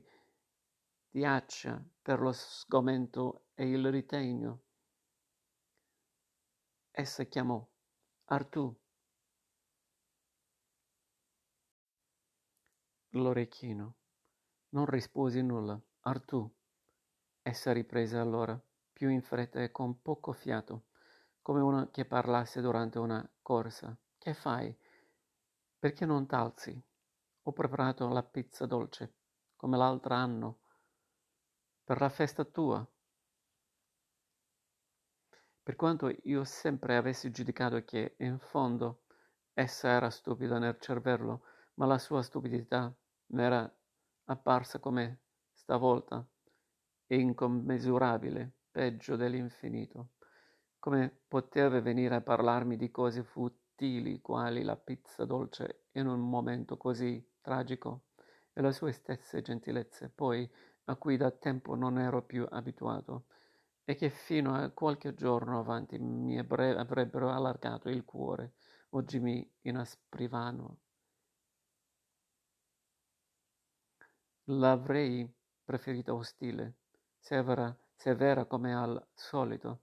diaccia 1.09 1.83
per 2.01 2.19
lo 2.19 2.31
sgomento 2.31 3.45
e 3.55 3.69
il 3.69 3.89
ritegno, 3.89 4.59
essa 6.91 7.23
chiamò 7.23 7.65
Artù. 8.25 8.75
L'orecchino 13.19 13.95
non 14.69 14.85
risposi 14.85 15.41
nulla. 15.41 15.77
Artù. 16.03 16.49
Essa 17.41 17.73
riprese 17.73 18.17
allora, 18.17 18.57
più 18.93 19.09
in 19.09 19.21
fretta 19.21 19.61
e 19.61 19.71
con 19.71 20.01
poco 20.01 20.31
fiato, 20.31 20.85
come 21.41 21.59
una 21.59 21.89
che 21.91 22.05
parlasse 22.05 22.61
durante 22.61 22.97
una 22.97 23.29
corsa. 23.41 23.93
Che 24.17 24.33
fai? 24.33 24.73
Perché 25.77 26.05
non 26.05 26.27
t'alzi? 26.27 26.81
Ho 27.41 27.51
preparato 27.51 28.07
la 28.07 28.23
pizza 28.23 28.65
dolce, 28.65 29.15
come 29.57 29.75
l'altro 29.75 30.13
anno, 30.13 30.59
per 31.83 31.99
la 31.99 32.09
festa 32.09 32.45
tua. 32.45 32.87
Per 35.61 35.75
quanto 35.75 36.09
io 36.23 36.45
sempre 36.45 36.95
avessi 36.95 37.31
giudicato 37.31 37.83
che, 37.83 38.15
in 38.19 38.39
fondo, 38.39 39.03
essa 39.53 39.89
era 39.89 40.09
stupida 40.09 40.57
nel 40.57 40.79
cervello, 40.79 41.43
ma 41.75 41.85
la 41.85 41.97
sua 41.97 42.21
stupidità 42.21 42.93
m'era 43.29 43.71
apparsa 44.25 44.79
come 44.79 45.21
stavolta 45.51 46.25
incommisurabile, 47.07 48.53
peggio 48.71 49.15
dell'infinito. 49.15 50.11
Come 50.79 51.23
poteva 51.27 51.81
venire 51.81 52.15
a 52.15 52.21
parlarmi 52.21 52.77
di 52.77 52.91
cose 52.91 53.23
futili 53.23 54.21
quali 54.21 54.63
la 54.63 54.77
pizza 54.77 55.25
dolce 55.25 55.85
in 55.93 56.07
un 56.07 56.19
momento 56.19 56.77
così 56.77 57.23
tragico 57.41 58.05
e 58.53 58.61
le 58.61 58.71
sue 58.71 58.91
stesse 58.91 59.41
gentilezze, 59.41 60.09
poi 60.09 60.49
a 60.85 60.95
cui 60.95 61.17
da 61.17 61.31
tempo 61.31 61.75
non 61.75 61.99
ero 61.99 62.23
più 62.23 62.47
abituato 62.49 63.25
e 63.83 63.95
che 63.95 64.09
fino 64.09 64.53
a 64.53 64.69
qualche 64.69 65.13
giorno 65.13 65.59
avanti 65.59 65.97
mi 65.97 66.37
avrebbero 66.37 67.31
allargato 67.31 67.89
il 67.89 68.05
cuore, 68.05 68.53
oggi 68.89 69.19
mi 69.19 69.51
inasprivano 69.61 70.77
L'avrei 74.51 75.31
preferita 75.63 76.11
ostile, 76.11 76.77
severa, 77.19 77.71
severa 77.93 78.45
come 78.45 78.73
al 78.73 78.99
solito. 79.13 79.81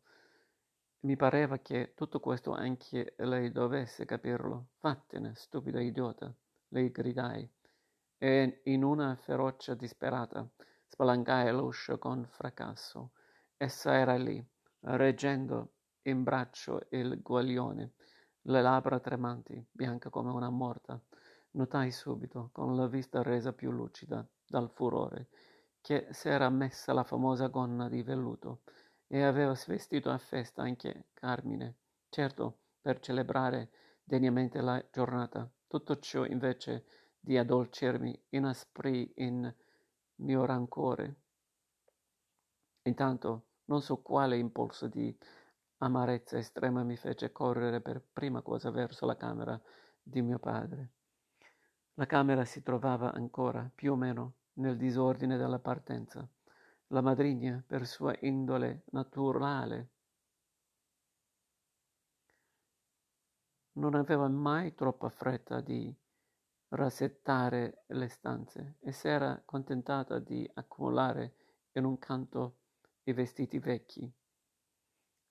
Mi 1.02 1.14
pareva 1.14 1.58
che 1.58 1.92
tutto 1.94 2.18
questo 2.18 2.50
anche 2.50 3.14
lei 3.18 3.52
dovesse 3.52 4.04
capirlo. 4.04 4.70
Vattene, 4.80 5.37
stupida 5.37 5.80
idiota, 5.80 6.35
le 6.70 6.90
gridai. 6.90 7.49
E 8.18 8.62
in 8.64 8.82
una 8.82 9.14
ferocia 9.14 9.75
disperata 9.75 10.44
spalancai 10.88 11.52
l'uscio 11.52 11.96
con 12.00 12.26
fracasso. 12.28 13.12
Essa 13.56 13.94
era 13.94 14.16
lì, 14.16 14.44
reggendo 14.80 15.75
in 16.02 16.25
braccio 16.25 16.88
il 16.90 17.23
guaglione, 17.23 17.92
le 18.42 18.62
labbra 18.62 18.99
tremanti, 18.99 19.64
bianca 19.70 20.11
come 20.11 20.32
una 20.32 20.50
morta. 20.50 21.00
Notai 21.52 21.92
subito, 21.92 22.49
con 22.50 22.75
la 22.75 22.88
vista 22.88 23.23
resa 23.23 23.52
più 23.52 23.70
lucida, 23.70 24.28
dal 24.47 24.71
furore, 24.71 25.29
che 25.81 26.09
s'era 26.11 26.49
messa 26.49 26.93
la 26.93 27.05
famosa 27.05 27.49
gonna 27.49 27.88
di 27.88 28.03
velluto 28.03 28.62
e 29.07 29.23
aveva 29.23 29.55
svestito 29.55 30.11
a 30.11 30.19
festa 30.19 30.62
anche 30.62 31.07
Carmine, 31.12 31.76
certo 32.09 32.59
per 32.81 33.00
celebrare 33.00 33.71
degnamente 34.03 34.61
la 34.61 34.85
giornata. 34.91 35.50
Tutto 35.67 35.99
ciò 35.99 36.25
invece 36.25 36.87
di 37.19 37.37
addolcirmi 37.37 38.26
inasprì 38.31 39.12
in 39.17 39.53
mio 40.17 40.45
rancore. 40.45 41.17
Intanto 42.83 43.47
non 43.65 43.83
so 43.83 44.00
quale 44.00 44.37
impulso 44.37 44.87
di 44.87 45.17
amarezza 45.79 46.38
estrema 46.38 46.85
mi 46.85 46.97
fece 46.97 47.33
correre 47.33 47.81
per 47.81 48.03
prima 48.12 48.43
cosa 48.43 48.71
verso 48.71 49.07
la 49.07 49.17
camera 49.17 49.61
di 50.03 50.23
mio 50.23 50.38
padre. 50.38 50.96
La 51.99 52.05
camera 52.05 52.45
si 52.45 52.62
trovava 52.62 53.12
ancora, 53.12 53.71
più 53.75 53.93
o 53.93 53.97
meno, 53.97 54.35
nel 54.55 54.76
disordine 54.76 55.38
della 55.38 55.59
partenza. 55.59 56.29
La 56.88 57.00
madrigna, 57.00 57.62
per 57.67 57.87
sua 57.87 58.15
indole 58.21 58.83
naturale, 58.91 59.88
non 63.73 63.95
aveva 63.95 64.29
mai 64.29 64.75
troppa 64.75 65.09
fretta 65.09 65.62
di 65.62 65.95
rassettare 66.69 67.85
le 67.87 68.09
stanze 68.09 68.76
e 68.81 68.93
s'era 68.93 69.41
contentata 69.45 70.19
di 70.19 70.49
accumulare 70.53 71.35
in 71.73 71.85
un 71.87 71.99
canto 71.99 72.59
i 73.05 73.15
vestiti 73.15 73.59
vecchi, 73.59 74.11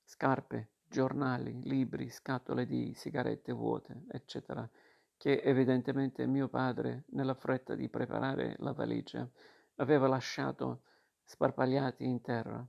scarpe, 0.03 0.69
giornali, 0.87 1.61
libri, 1.61 2.09
scatole 2.09 2.65
di 2.65 2.91
sigarette 2.95 3.51
vuote, 3.51 4.05
eccetera, 4.09 4.67
che 5.17 5.41
evidentemente 5.41 6.25
mio 6.27 6.47
padre, 6.47 7.05
nella 7.09 7.33
fretta 7.33 7.75
di 7.75 7.89
preparare 7.89 8.55
la 8.59 8.73
valigia, 8.73 9.27
aveva 9.75 10.07
lasciato 10.07 10.81
sparpagliati 11.23 12.03
in 12.05 12.21
terra. 12.21 12.65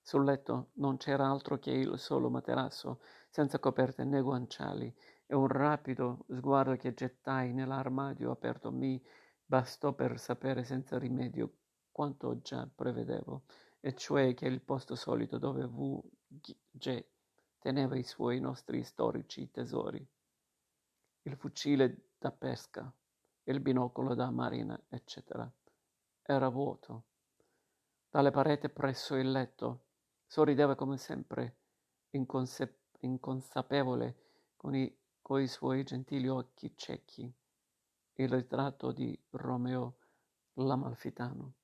Sul 0.00 0.24
letto 0.24 0.70
non 0.74 0.96
c'era 0.98 1.28
altro 1.28 1.58
che 1.58 1.70
il 1.70 1.98
solo 1.98 2.28
materasso, 2.28 3.00
senza 3.30 3.58
coperte 3.58 4.04
né 4.04 4.20
guanciali, 4.20 4.94
e 5.26 5.34
un 5.34 5.46
rapido 5.46 6.26
sguardo 6.28 6.76
che 6.76 6.92
gettai 6.92 7.52
nell'armadio 7.52 8.30
aperto 8.30 8.70
mi 8.70 9.02
bastò 9.44 9.92
per 9.92 10.18
sapere 10.18 10.64
senza 10.64 10.98
rimedio 10.98 11.52
quanto 11.90 12.40
già 12.42 12.68
prevedevo, 12.72 13.44
e 13.80 13.94
cioè 13.94 14.34
che 14.34 14.46
il 14.46 14.60
posto 14.60 14.94
solito 14.94 15.38
dove 15.38 15.66
V. 15.66 16.02
G. 16.70 17.04
teneva 17.58 17.96
i 17.96 18.02
suoi 18.02 18.40
nostri 18.40 18.82
storici 18.82 19.50
tesori. 19.50 20.06
Il 21.26 21.36
fucile 21.36 22.10
da 22.18 22.30
pesca, 22.30 22.92
il 23.44 23.60
binocolo 23.60 24.14
da 24.14 24.30
marina, 24.30 24.78
eccetera. 24.90 25.50
Era 26.20 26.48
vuoto. 26.50 27.04
Dalle 28.10 28.30
pareti 28.30 28.68
presso 28.68 29.14
il 29.14 29.30
letto 29.30 29.84
sorrideva 30.26 30.74
come 30.74 30.98
sempre, 30.98 31.56
inconse- 32.10 32.80
inconsapevole 33.00 34.16
con 34.54 34.74
i, 34.74 34.94
con 35.22 35.40
i 35.40 35.48
suoi 35.48 35.82
gentili 35.82 36.28
occhi 36.28 36.76
ciechi, 36.76 37.32
il 38.16 38.28
ritratto 38.28 38.92
di 38.92 39.18
Romeo 39.30 39.96
l'Amalfitano. 40.54 41.54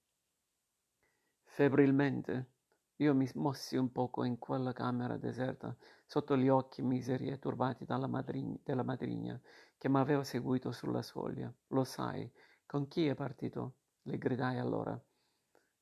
Febbrilmente 1.42 2.50
io 2.96 3.14
mi 3.14 3.30
mossi 3.34 3.76
un 3.76 3.92
poco 3.92 4.24
in 4.24 4.38
quella 4.38 4.72
camera 4.72 5.18
deserta, 5.18 5.76
sotto 6.10 6.36
gli 6.36 6.48
occhi 6.48 6.82
miseri 6.82 7.28
e 7.28 7.38
turbati 7.38 7.86
madrigna, 7.86 8.58
della 8.64 8.82
madrigna 8.82 9.40
che 9.78 9.88
m'aveva 9.88 10.24
seguito 10.24 10.72
sulla 10.72 11.02
soglia. 11.02 11.54
Lo 11.68 11.84
sai, 11.84 12.28
con 12.66 12.88
chi 12.88 13.06
è 13.06 13.14
partito? 13.14 13.74
Le 14.02 14.18
gridai 14.18 14.58
allora. 14.58 15.00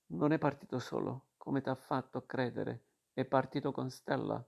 Non 0.09 0.33
è 0.33 0.37
partito 0.37 0.79
solo, 0.81 1.29
come 1.39 1.63
t'ha 1.63 1.75
fatto 1.75 2.27
credere, 2.27 2.89
è 3.15 3.25
partito 3.25 3.73
con 3.73 3.89
Stella. 3.89 4.47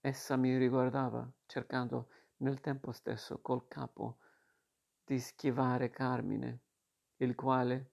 Essa 0.00 0.34
mi 0.34 0.58
riguardava, 0.58 1.24
cercando 1.46 2.08
nel 2.38 2.60
tempo 2.60 2.90
stesso 2.90 3.40
col 3.40 3.68
capo 3.68 4.18
di 5.04 5.20
schivare 5.20 5.90
Carmine, 5.90 6.62
il 7.18 7.36
quale 7.36 7.92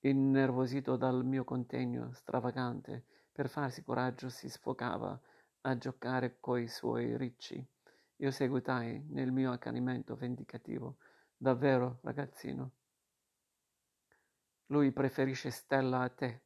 innervosito 0.00 0.96
dal 0.96 1.22
mio 1.22 1.44
contegno 1.44 2.14
stravagante, 2.14 3.04
per 3.30 3.50
farsi 3.50 3.84
coraggio 3.84 4.30
si 4.30 4.48
sfocava 4.48 5.20
a 5.66 5.78
giocare 5.78 6.38
coi 6.40 6.68
suoi 6.68 7.16
ricci. 7.16 7.66
Io 8.16 8.30
seguitai 8.30 9.06
nel 9.10 9.32
mio 9.32 9.50
accanimento 9.50 10.14
vendicativo. 10.14 10.98
Davvero, 11.36 12.00
ragazzino? 12.02 12.72
Lui 14.66 14.92
preferisce 14.92 15.50
Stella 15.50 16.00
a 16.00 16.08
te. 16.08 16.42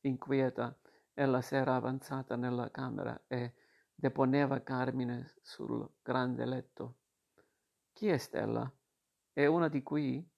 Inquieta, 0.00 0.76
ella 1.14 1.40
s'era 1.40 1.74
avanzata 1.76 2.36
nella 2.36 2.70
camera 2.70 3.24
e 3.26 3.54
deponeva 3.94 4.62
Carmine 4.62 5.34
sul 5.40 5.88
grande 6.02 6.44
letto. 6.44 6.96
Chi 7.92 8.08
è 8.08 8.16
Stella? 8.16 8.70
È 9.32 9.46
una 9.46 9.68
di 9.68 9.82
qui? 9.82 10.28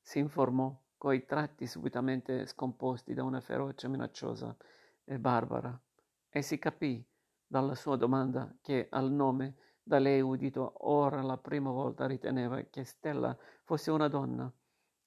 Si 0.00 0.18
informò 0.18 0.76
coi 0.96 1.24
tratti 1.24 1.66
subitamente 1.66 2.46
scomposti 2.46 3.14
da 3.14 3.24
una 3.24 3.40
ferocia 3.40 3.88
minacciosa 3.88 4.56
e 5.04 5.18
barbara, 5.18 5.80
e 6.28 6.42
si 6.42 6.58
capì 6.58 7.04
dalla 7.46 7.74
sua 7.74 7.96
domanda 7.96 8.56
che 8.60 8.88
al 8.90 9.10
nome 9.10 9.54
da 9.82 9.98
lei 9.98 10.20
udito 10.20 10.88
ora 10.88 11.22
la 11.22 11.38
prima 11.38 11.70
volta 11.70 12.06
riteneva 12.06 12.60
che 12.62 12.84
Stella 12.84 13.36
fosse 13.62 13.92
una 13.92 14.08
donna, 14.08 14.52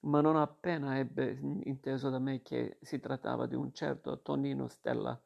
ma 0.00 0.20
non 0.22 0.36
appena 0.36 0.98
ebbe 0.98 1.38
inteso 1.64 2.08
da 2.08 2.18
me 2.18 2.40
che 2.40 2.78
si 2.80 2.98
trattava 2.98 3.46
di 3.46 3.54
un 3.54 3.72
certo 3.74 4.20
Tonino 4.20 4.68
Stella, 4.68 5.20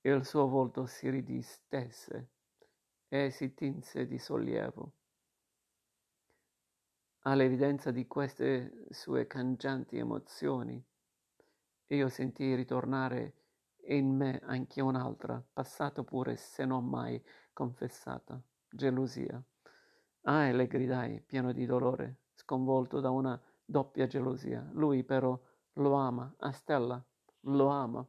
il 0.00 0.24
suo 0.24 0.48
volto 0.48 0.86
si 0.86 1.08
ridistesse 1.08 2.30
e 3.08 3.30
si 3.30 3.54
tinse 3.54 4.06
di 4.06 4.18
sollievo. 4.18 4.92
All'evidenza 7.20 7.90
di 7.92 8.06
queste 8.06 8.86
sue 8.90 9.26
cangianti 9.26 9.98
emozioni, 9.98 10.84
io 11.88 12.08
sentii 12.08 12.54
ritornare 12.54 13.34
in 13.88 14.14
me 14.16 14.40
anche 14.44 14.80
un'altra, 14.80 15.42
passata 15.52 16.02
pure 16.02 16.36
se 16.36 16.64
non 16.64 16.84
mai 16.86 17.22
confessata, 17.52 18.40
gelosia. 18.68 19.42
Ah, 20.22 20.50
le 20.50 20.66
gridai, 20.66 21.20
pieno 21.20 21.52
di 21.52 21.66
dolore, 21.66 22.22
sconvolto 22.34 23.00
da 23.00 23.10
una 23.10 23.40
doppia 23.64 24.06
gelosia. 24.06 24.68
Lui 24.72 25.04
però 25.04 25.38
lo 25.74 25.92
ama, 25.94 26.34
a 26.38 26.52
Stella, 26.52 27.02
lo 27.40 27.68
ama. 27.68 28.06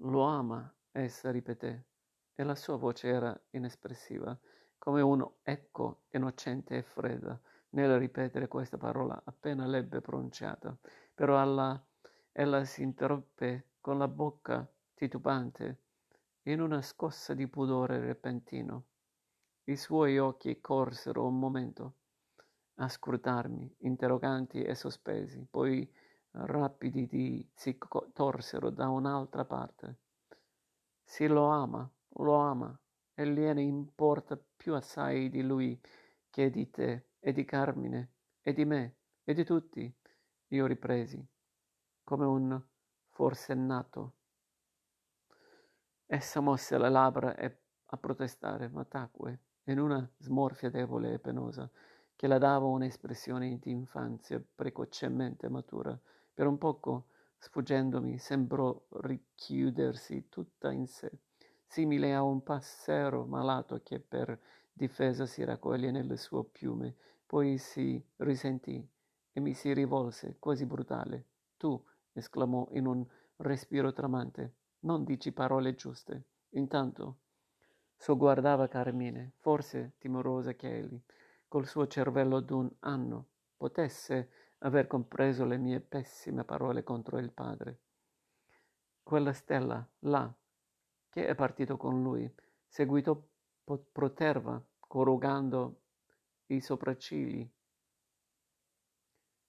Lo 0.00 0.22
ama, 0.22 0.74
essa 0.90 1.30
ripeté, 1.30 1.86
e 2.34 2.42
la 2.44 2.54
sua 2.54 2.76
voce 2.76 3.08
era 3.08 3.38
inespressiva, 3.50 4.38
come 4.78 5.00
un 5.00 5.26
eco 5.42 6.02
innocente 6.10 6.76
e 6.76 6.82
fredda 6.82 7.40
nel 7.70 7.98
ripetere 7.98 8.48
questa 8.48 8.78
parola 8.78 9.20
appena 9.24 9.66
l'ebbe 9.66 10.00
pronunciata, 10.00 10.76
però 11.14 11.40
alla, 11.40 11.82
ella 12.32 12.64
si 12.64 12.82
interruppe 12.82 13.72
con 13.86 13.98
la 13.98 14.08
bocca 14.08 14.68
titubante 14.94 15.82
in 16.46 16.60
una 16.60 16.82
scossa 16.82 17.34
di 17.34 17.46
pudore 17.46 18.00
repentino. 18.00 18.86
I 19.66 19.76
suoi 19.76 20.18
occhi 20.18 20.60
corsero 20.60 21.24
un 21.24 21.38
momento 21.38 21.94
a 22.78 22.88
scrutarmi, 22.88 23.76
interroganti 23.82 24.60
e 24.64 24.74
sospesi, 24.74 25.46
poi 25.48 25.88
rapidi 26.32 27.48
si 27.54 27.78
torsero 28.12 28.70
da 28.70 28.88
un'altra 28.88 29.44
parte. 29.44 29.98
Sì, 31.04 31.28
lo 31.28 31.46
ama, 31.46 31.88
lo 32.16 32.34
ama, 32.34 32.76
e 33.14 33.24
gliene 33.24 33.62
importa 33.62 34.36
più 34.56 34.74
assai 34.74 35.30
di 35.30 35.42
lui 35.42 35.80
che 36.28 36.50
di 36.50 36.68
te 36.70 37.10
e 37.20 37.32
di 37.32 37.44
Carmine 37.44 38.14
e 38.42 38.52
di 38.52 38.64
me 38.64 38.96
e 39.22 39.32
di 39.32 39.44
tutti, 39.44 39.96
io 40.48 40.66
ripresi, 40.66 41.24
come 42.02 42.26
un 42.26 42.60
forsennato. 43.16 44.12
Essa 46.04 46.40
mosse 46.40 46.76
le 46.76 46.90
labbra 46.90 47.34
a 47.34 47.96
protestare, 47.96 48.68
ma 48.68 48.84
tacque, 48.84 49.40
in 49.64 49.78
una 49.78 50.06
smorfia 50.18 50.68
debole 50.68 51.14
e 51.14 51.18
penosa, 51.18 51.70
che 52.14 52.26
la 52.26 52.36
dava 52.36 52.66
un'espressione 52.66 53.58
di 53.58 53.70
infanzia 53.70 54.38
precocemente 54.54 55.48
matura. 55.48 55.98
Per 56.34 56.46
un 56.46 56.58
poco, 56.58 57.06
sfuggendomi, 57.38 58.18
sembrò 58.18 58.78
richiudersi 59.00 60.28
tutta 60.28 60.70
in 60.70 60.86
sé, 60.86 61.10
simile 61.66 62.12
a 62.12 62.22
un 62.22 62.42
passero 62.42 63.24
malato 63.24 63.80
che 63.82 63.98
per 63.98 64.38
difesa 64.70 65.24
si 65.24 65.42
raccoglie 65.42 65.90
nelle 65.90 66.18
sue 66.18 66.44
piume 66.44 66.94
poi 67.24 67.56
si 67.56 68.04
risentì 68.16 68.86
e 69.32 69.40
mi 69.40 69.54
si 69.54 69.72
rivolse, 69.72 70.36
quasi 70.38 70.66
brutale. 70.66 71.24
Tu, 71.56 71.82
esclamò 72.18 72.68
in 72.72 72.86
un 72.86 73.06
respiro 73.36 73.92
tremante, 73.92 74.54
non 74.80 75.04
dici 75.04 75.32
parole 75.32 75.74
giuste. 75.74 76.24
Intanto 76.50 77.18
sogguardava 77.96 78.68
Carmine, 78.68 79.32
forse 79.36 79.94
timorosa 79.98 80.54
che 80.54 80.78
egli, 80.78 81.00
col 81.48 81.66
suo 81.66 81.86
cervello 81.86 82.40
d'un 82.40 82.70
anno, 82.80 83.28
potesse 83.56 84.30
aver 84.58 84.86
compreso 84.86 85.44
le 85.44 85.58
mie 85.58 85.80
pessime 85.80 86.44
parole 86.44 86.82
contro 86.82 87.18
il 87.18 87.30
padre. 87.30 87.80
Quella 89.02 89.32
stella, 89.32 89.86
là, 90.00 90.32
che 91.08 91.26
è 91.26 91.34
partito 91.34 91.76
con 91.76 92.02
lui, 92.02 92.32
seguito 92.66 93.28
proterva, 93.92 94.62
corrugando 94.80 95.80
i 96.46 96.60
sopraccigli. 96.60 97.48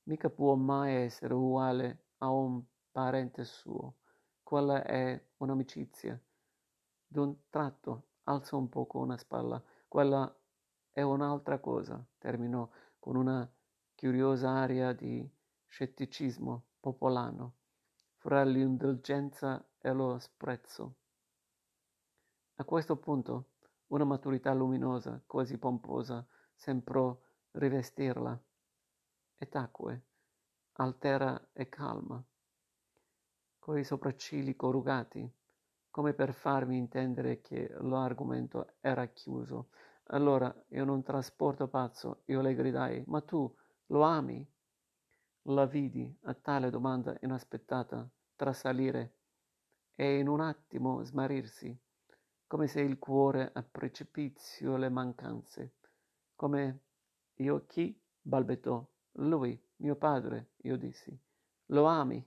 Mica 0.03 0.29
può 0.29 0.55
mai 0.55 0.93
essere 0.95 1.33
uguale 1.33 2.05
a 2.17 2.29
un 2.29 2.63
parente 2.91 3.43
suo. 3.43 3.95
Quella 4.43 4.83
è 4.83 5.21
un'amicizia. 5.37 6.19
D'un 7.05 7.49
tratto 7.49 8.07
alzò 8.23 8.57
un 8.57 8.69
poco 8.69 8.99
una 8.99 9.17
spalla. 9.17 9.61
Quella 9.87 10.33
è 10.91 11.01
un'altra 11.01 11.59
cosa, 11.59 12.03
terminò 12.17 12.69
con 12.99 13.15
una 13.15 13.49
curiosa 13.95 14.51
aria 14.51 14.93
di 14.93 15.29
scetticismo 15.67 16.65
popolano, 16.79 17.55
fra 18.17 18.43
l'indulgenza 18.43 19.63
e 19.79 19.91
lo 19.91 20.17
sprezzo. 20.19 20.95
A 22.55 22.63
questo 22.63 22.97
punto 22.97 23.49
una 23.87 24.03
maturità 24.03 24.53
luminosa, 24.53 25.21
quasi 25.25 25.57
pomposa, 25.57 26.25
sembrò 26.55 27.17
rivestirla 27.51 28.41
e 29.37 29.49
tacque, 29.49 30.01
altera 30.79 31.49
e 31.53 31.69
calma, 31.69 32.23
coi 33.59 33.83
sopraccigli 33.83 34.55
corrugati, 34.55 35.29
come 35.89 36.13
per 36.13 36.33
farmi 36.33 36.77
intendere 36.77 37.41
che 37.41 37.67
l'argomento 37.79 38.75
era 38.79 39.07
chiuso. 39.07 39.69
Allora, 40.09 40.53
in 40.69 40.87
un 40.87 41.01
trasporto 41.01 41.67
pazzo, 41.67 42.21
io 42.25 42.41
le 42.41 42.53
gridai, 42.53 43.03
ma 43.07 43.21
tu 43.21 43.51
lo 43.87 44.03
ami? 44.03 44.47
La 45.43 45.65
vidi 45.65 46.15
a 46.23 46.33
tale 46.33 46.69
domanda 46.69 47.17
inaspettata 47.21 48.07
trasalire 48.35 49.13
e 49.95 50.19
in 50.19 50.27
un 50.27 50.41
attimo 50.41 51.03
smarrirsi, 51.03 51.75
come 52.45 52.67
se 52.67 52.81
il 52.81 52.99
cuore 52.99 53.49
a 53.51 53.63
precipizio 53.63 54.77
le 54.77 54.89
mancanze, 54.89 55.73
come 56.35 56.81
io 57.35 57.65
chi? 57.65 57.99
balbettò. 58.21 58.85
Lui, 59.19 59.59
mio 59.77 59.95
padre, 59.95 60.51
io 60.63 60.77
dissi. 60.77 61.17
Lo 61.67 61.85
ami? 61.85 62.25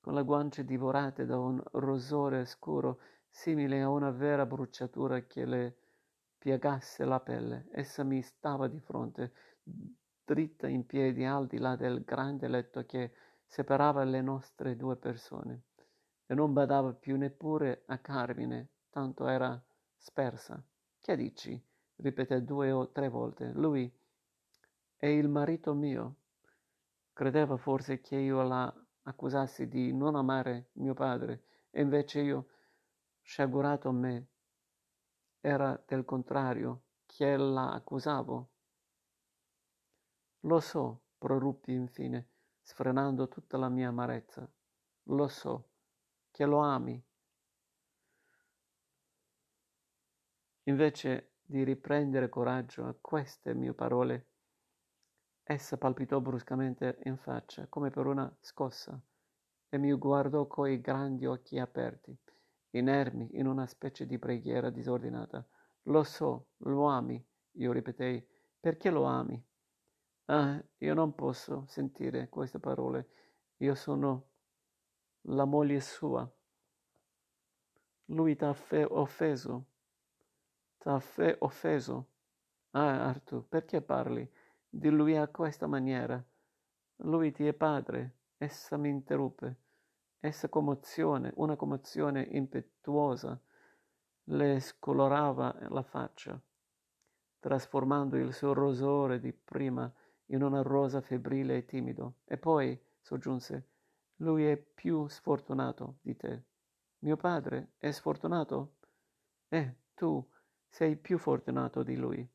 Con 0.00 0.14
le 0.14 0.22
guance 0.22 0.64
divorate 0.64 1.24
da 1.24 1.38
un 1.38 1.62
rosore 1.72 2.44
scuro, 2.44 3.00
simile 3.28 3.80
a 3.80 3.88
una 3.88 4.10
vera 4.10 4.46
bruciatura 4.46 5.22
che 5.22 5.44
le 5.44 5.76
piagasse 6.38 7.04
la 7.04 7.20
pelle, 7.20 7.68
essa 7.72 8.04
mi 8.04 8.20
stava 8.22 8.68
di 8.68 8.78
fronte, 8.78 9.32
dritta 10.24 10.68
in 10.68 10.84
piedi 10.86 11.24
al 11.24 11.46
di 11.46 11.58
là 11.58 11.74
del 11.74 12.04
grande 12.04 12.48
letto 12.48 12.84
che 12.84 13.12
separava 13.46 14.04
le 14.04 14.20
nostre 14.20 14.76
due 14.76 14.96
persone, 14.96 15.62
e 16.26 16.34
non 16.34 16.52
badava 16.52 16.92
più 16.92 17.16
neppure 17.16 17.84
a 17.86 17.98
Carmine, 17.98 18.68
tanto 18.90 19.26
era 19.26 19.60
spersa. 19.96 20.62
Che 21.00 21.16
dici? 21.16 21.62
ripeté 21.96 22.44
due 22.44 22.70
o 22.72 22.90
tre 22.90 23.08
volte. 23.08 23.52
Lui 23.52 23.90
è 24.96 25.06
il 25.06 25.28
marito 25.28 25.74
mio. 25.74 26.16
Credeva 27.14 27.56
forse 27.56 28.00
che 28.00 28.16
io 28.16 28.42
la 28.42 28.74
accusassi 29.02 29.68
di 29.68 29.92
non 29.94 30.16
amare 30.16 30.70
mio 30.72 30.94
padre, 30.94 31.44
e 31.70 31.80
invece 31.80 32.20
io, 32.20 32.48
sciagurato 33.22 33.92
me, 33.92 34.26
era 35.40 35.80
del 35.86 36.04
contrario, 36.04 36.82
che 37.06 37.36
la 37.36 37.70
accusavo. 37.70 38.50
Lo 40.40 40.58
so, 40.58 41.02
proruppi 41.16 41.72
infine, 41.72 42.30
sfrenando 42.60 43.28
tutta 43.28 43.58
la 43.58 43.68
mia 43.68 43.88
amarezza. 43.88 44.50
Lo 45.04 45.28
so, 45.28 45.68
che 46.32 46.44
lo 46.44 46.58
ami. 46.58 47.00
Invece 50.64 51.34
di 51.42 51.62
riprendere 51.62 52.28
coraggio 52.28 52.86
a 52.86 52.96
queste 53.00 53.54
mie 53.54 53.72
parole, 53.72 54.30
essa 55.46 55.76
palpitò 55.76 56.20
bruscamente 56.20 56.98
in 57.04 57.18
faccia, 57.18 57.66
come 57.68 57.90
per 57.90 58.06
una 58.06 58.34
scossa, 58.40 58.98
e 59.68 59.78
mi 59.78 59.92
guardò 59.92 60.46
coi 60.46 60.80
grandi 60.80 61.26
occhi 61.26 61.58
aperti, 61.58 62.16
inermi 62.70 63.28
in 63.32 63.46
una 63.46 63.66
specie 63.66 64.06
di 64.06 64.18
preghiera 64.18 64.70
disordinata. 64.70 65.46
Lo 65.84 66.02
so, 66.02 66.48
lo 66.58 66.86
ami, 66.86 67.22
io 67.52 67.72
ripetei. 67.72 68.26
Perché 68.58 68.88
lo 68.88 69.04
ami? 69.04 69.42
Ah, 70.26 70.62
io 70.78 70.94
non 70.94 71.14
posso 71.14 71.66
sentire 71.66 72.30
queste 72.30 72.58
parole. 72.58 73.08
Io 73.58 73.74
sono 73.74 74.30
la 75.22 75.44
moglie 75.44 75.80
sua. 75.80 76.26
Lui 78.06 78.34
t'ha 78.34 78.56
offeso. 78.88 79.66
T'ha 80.78 81.02
offeso. 81.40 82.08
Ah, 82.70 83.08
Arthur, 83.08 83.46
perché 83.46 83.82
parli 83.82 84.28
di 84.76 84.90
lui 84.90 85.16
a 85.16 85.28
questa 85.28 85.68
maniera? 85.68 86.22
Lui 86.96 87.30
ti 87.30 87.46
è 87.46 87.52
padre. 87.52 88.16
Essa 88.36 88.76
mi 88.76 88.88
interruppe. 88.88 89.56
Essa 90.18 90.48
commozione, 90.48 91.32
una 91.36 91.54
commozione 91.54 92.22
impetuosa, 92.22 93.40
le 94.28 94.58
scolorava 94.58 95.56
la 95.68 95.82
faccia, 95.82 96.40
trasformando 97.38 98.16
il 98.16 98.32
suo 98.32 98.52
rosore 98.52 99.20
di 99.20 99.32
prima 99.32 99.92
in 100.26 100.42
una 100.42 100.62
rosa 100.62 101.00
febbrile 101.00 101.58
e 101.58 101.64
timido. 101.66 102.16
E 102.24 102.36
poi 102.36 102.78
soggiunse, 103.00 103.68
lui 104.16 104.44
è 104.44 104.56
più 104.56 105.06
sfortunato 105.06 105.98
di 106.00 106.16
te. 106.16 106.42
Mio 107.00 107.16
padre 107.16 107.74
è 107.78 107.90
sfortunato? 107.92 108.76
Eh, 109.48 109.76
tu 109.94 110.26
sei 110.68 110.96
più 110.96 111.18
fortunato 111.18 111.82
di 111.82 111.96
lui. 111.96 112.28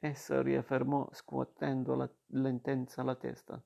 Essa 0.00 0.42
riaffermò 0.42 1.08
scuotendo 1.12 1.96
la, 1.96 2.08
lentenza 2.26 3.02
la 3.02 3.16
testa. 3.16 3.60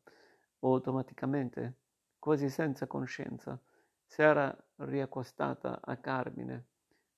Automaticamente, 0.61 1.81
quasi 2.19 2.49
senza 2.49 2.87
coscienza, 2.87 3.61
si 4.07 4.23
era 4.23 4.57
riaccostata 4.77 5.81
a 5.83 5.97
Carmine 5.99 6.67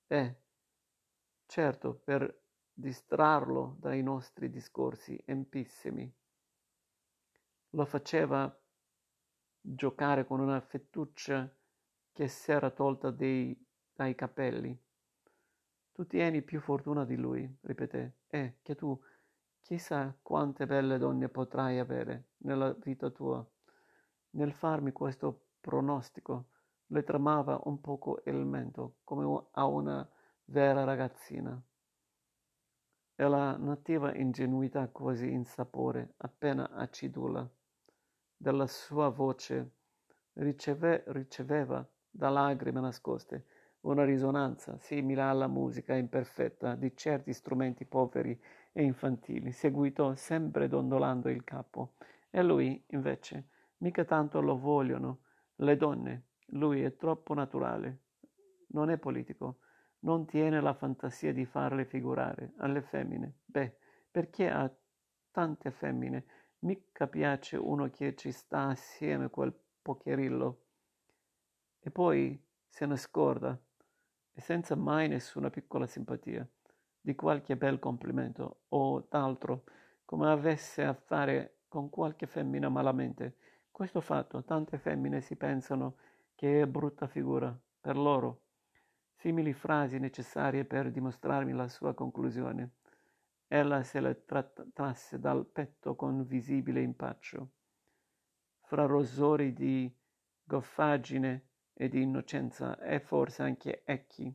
e, 0.07 0.35
certo, 1.45 1.93
per 1.93 2.41
distrarlo 2.73 3.77
dai 3.79 4.03
nostri 4.03 4.49
discorsi 4.49 5.17
empissimi. 5.25 6.13
Lo 7.69 7.85
faceva 7.85 8.53
giocare 9.61 10.25
con 10.25 10.41
una 10.41 10.59
fettuccia 10.59 11.49
che 12.11 12.27
si 12.27 12.51
era 12.51 12.69
tolta 12.69 13.11
dei, 13.11 13.57
dai 13.93 14.13
capelli. 14.13 14.77
Tu 15.93 16.05
tieni 16.05 16.41
più 16.41 16.59
fortuna 16.59 17.05
di 17.05 17.15
lui, 17.15 17.57
ripeté, 17.61 18.17
e 18.35 18.57
che 18.61 18.75
tu 18.75 18.99
chissà 19.61 20.13
quante 20.21 20.65
belle 20.65 20.97
donne 20.97 21.29
potrai 21.29 21.79
avere 21.79 22.31
nella 22.39 22.73
vita 22.73 23.09
tua. 23.09 23.45
Nel 24.31 24.51
farmi 24.51 24.91
questo 24.91 25.45
pronostico 25.61 26.47
le 26.87 27.03
tremava 27.03 27.61
un 27.63 27.79
poco 27.79 28.21
il 28.25 28.45
mento, 28.45 28.97
come 29.05 29.47
a 29.51 29.65
una 29.65 30.07
vera 30.45 30.83
ragazzina 30.83 31.59
e 33.17 33.27
la 33.27 33.55
nativa 33.55 34.13
ingenuità 34.13 34.89
quasi 34.89 35.31
insapore, 35.31 36.15
appena 36.17 36.69
acidula, 36.71 37.49
della 38.35 38.67
sua 38.67 39.07
voce 39.07 39.71
riceve, 40.33 41.05
riceveva 41.07 41.87
da 42.09 42.29
lagrime 42.29 42.81
nascoste 42.81 43.45
una 43.85 44.03
risonanza 44.03 44.77
simile 44.77 45.21
alla 45.21 45.47
musica 45.47 45.95
imperfetta 45.95 46.75
di 46.75 46.95
certi 46.95 47.33
strumenti 47.33 47.85
poveri 47.85 48.39
e 48.71 48.83
infantili. 48.83 49.51
Seguitò 49.51 50.15
sempre 50.15 50.67
dondolando 50.67 51.29
il 51.29 51.43
capo. 51.43 51.93
E 52.29 52.43
lui, 52.43 52.83
invece, 52.87 53.49
mica 53.77 54.03
tanto 54.03 54.41
lo 54.41 54.57
vogliono 54.57 55.21
le 55.55 55.77
donne. 55.77 56.27
Lui 56.47 56.83
è 56.83 56.95
troppo 56.95 57.33
naturale. 57.33 58.01
Non 58.67 58.89
è 58.89 58.97
politico 58.97 59.59
non 60.05 60.25
tiene 60.25 60.61
la 60.61 60.73
fantasia 60.73 61.33
di 61.33 61.45
farle 61.45 61.83
figurare 61.83 62.53
alle 62.57 62.81
femmine. 62.81 63.39
Beh, 63.43 63.75
perché 64.09 64.49
a 64.49 64.71
tante 65.31 65.71
femmine 65.71 66.25
mica 66.59 67.07
piace 67.07 67.57
uno 67.57 67.89
che 67.89 68.15
ci 68.15 68.31
sta 68.31 68.67
assieme 68.67 69.29
quel 69.29 69.53
pocherillo. 69.81 70.61
E 71.79 71.91
poi 71.91 72.39
se 72.67 72.85
ne 72.85 72.95
scorda, 72.95 73.59
e 74.37 74.41
senza 74.41 74.75
mai 74.75 75.07
nessuna 75.07 75.49
piccola 75.49 75.87
simpatia, 75.87 76.47
di 76.99 77.15
qualche 77.15 77.55
bel 77.55 77.79
complimento 77.79 78.63
o 78.69 79.07
d'altro, 79.09 79.63
come 80.03 80.29
avesse 80.29 80.83
a 80.83 80.93
fare 80.93 81.61
con 81.67 81.89
qualche 81.89 82.27
femmina 82.27 82.69
malamente. 82.69 83.37
Questo 83.71 84.01
fatto, 84.01 84.43
tante 84.43 84.77
femmine 84.77 85.21
si 85.21 85.37
pensano 85.37 85.95
che 86.35 86.61
è 86.61 86.67
brutta 86.67 87.07
figura 87.07 87.57
per 87.79 87.97
loro 87.97 88.41
simili 89.25 89.53
frasi 89.53 89.97
necessarie 89.97 90.65
per 90.65 90.91
dimostrarmi 90.91 91.53
la 91.53 91.67
sua 91.67 91.93
conclusione. 91.93 92.73
Ella 93.47 93.81
se 93.83 93.99
le 93.99 94.25
trasse 94.73 95.19
dal 95.19 95.45
petto 95.47 95.95
con 95.95 96.25
visibile 96.25 96.81
impaccio. 96.81 97.49
Fra 98.61 98.85
rosori 98.85 99.53
di 99.53 99.91
goffaggine 100.43 101.45
e 101.77 101.89
di 101.89 102.01
innocenza 102.01 102.79
e 102.79 103.01
forse 103.01 103.43
anche 103.43 103.83
echi, 103.83 104.33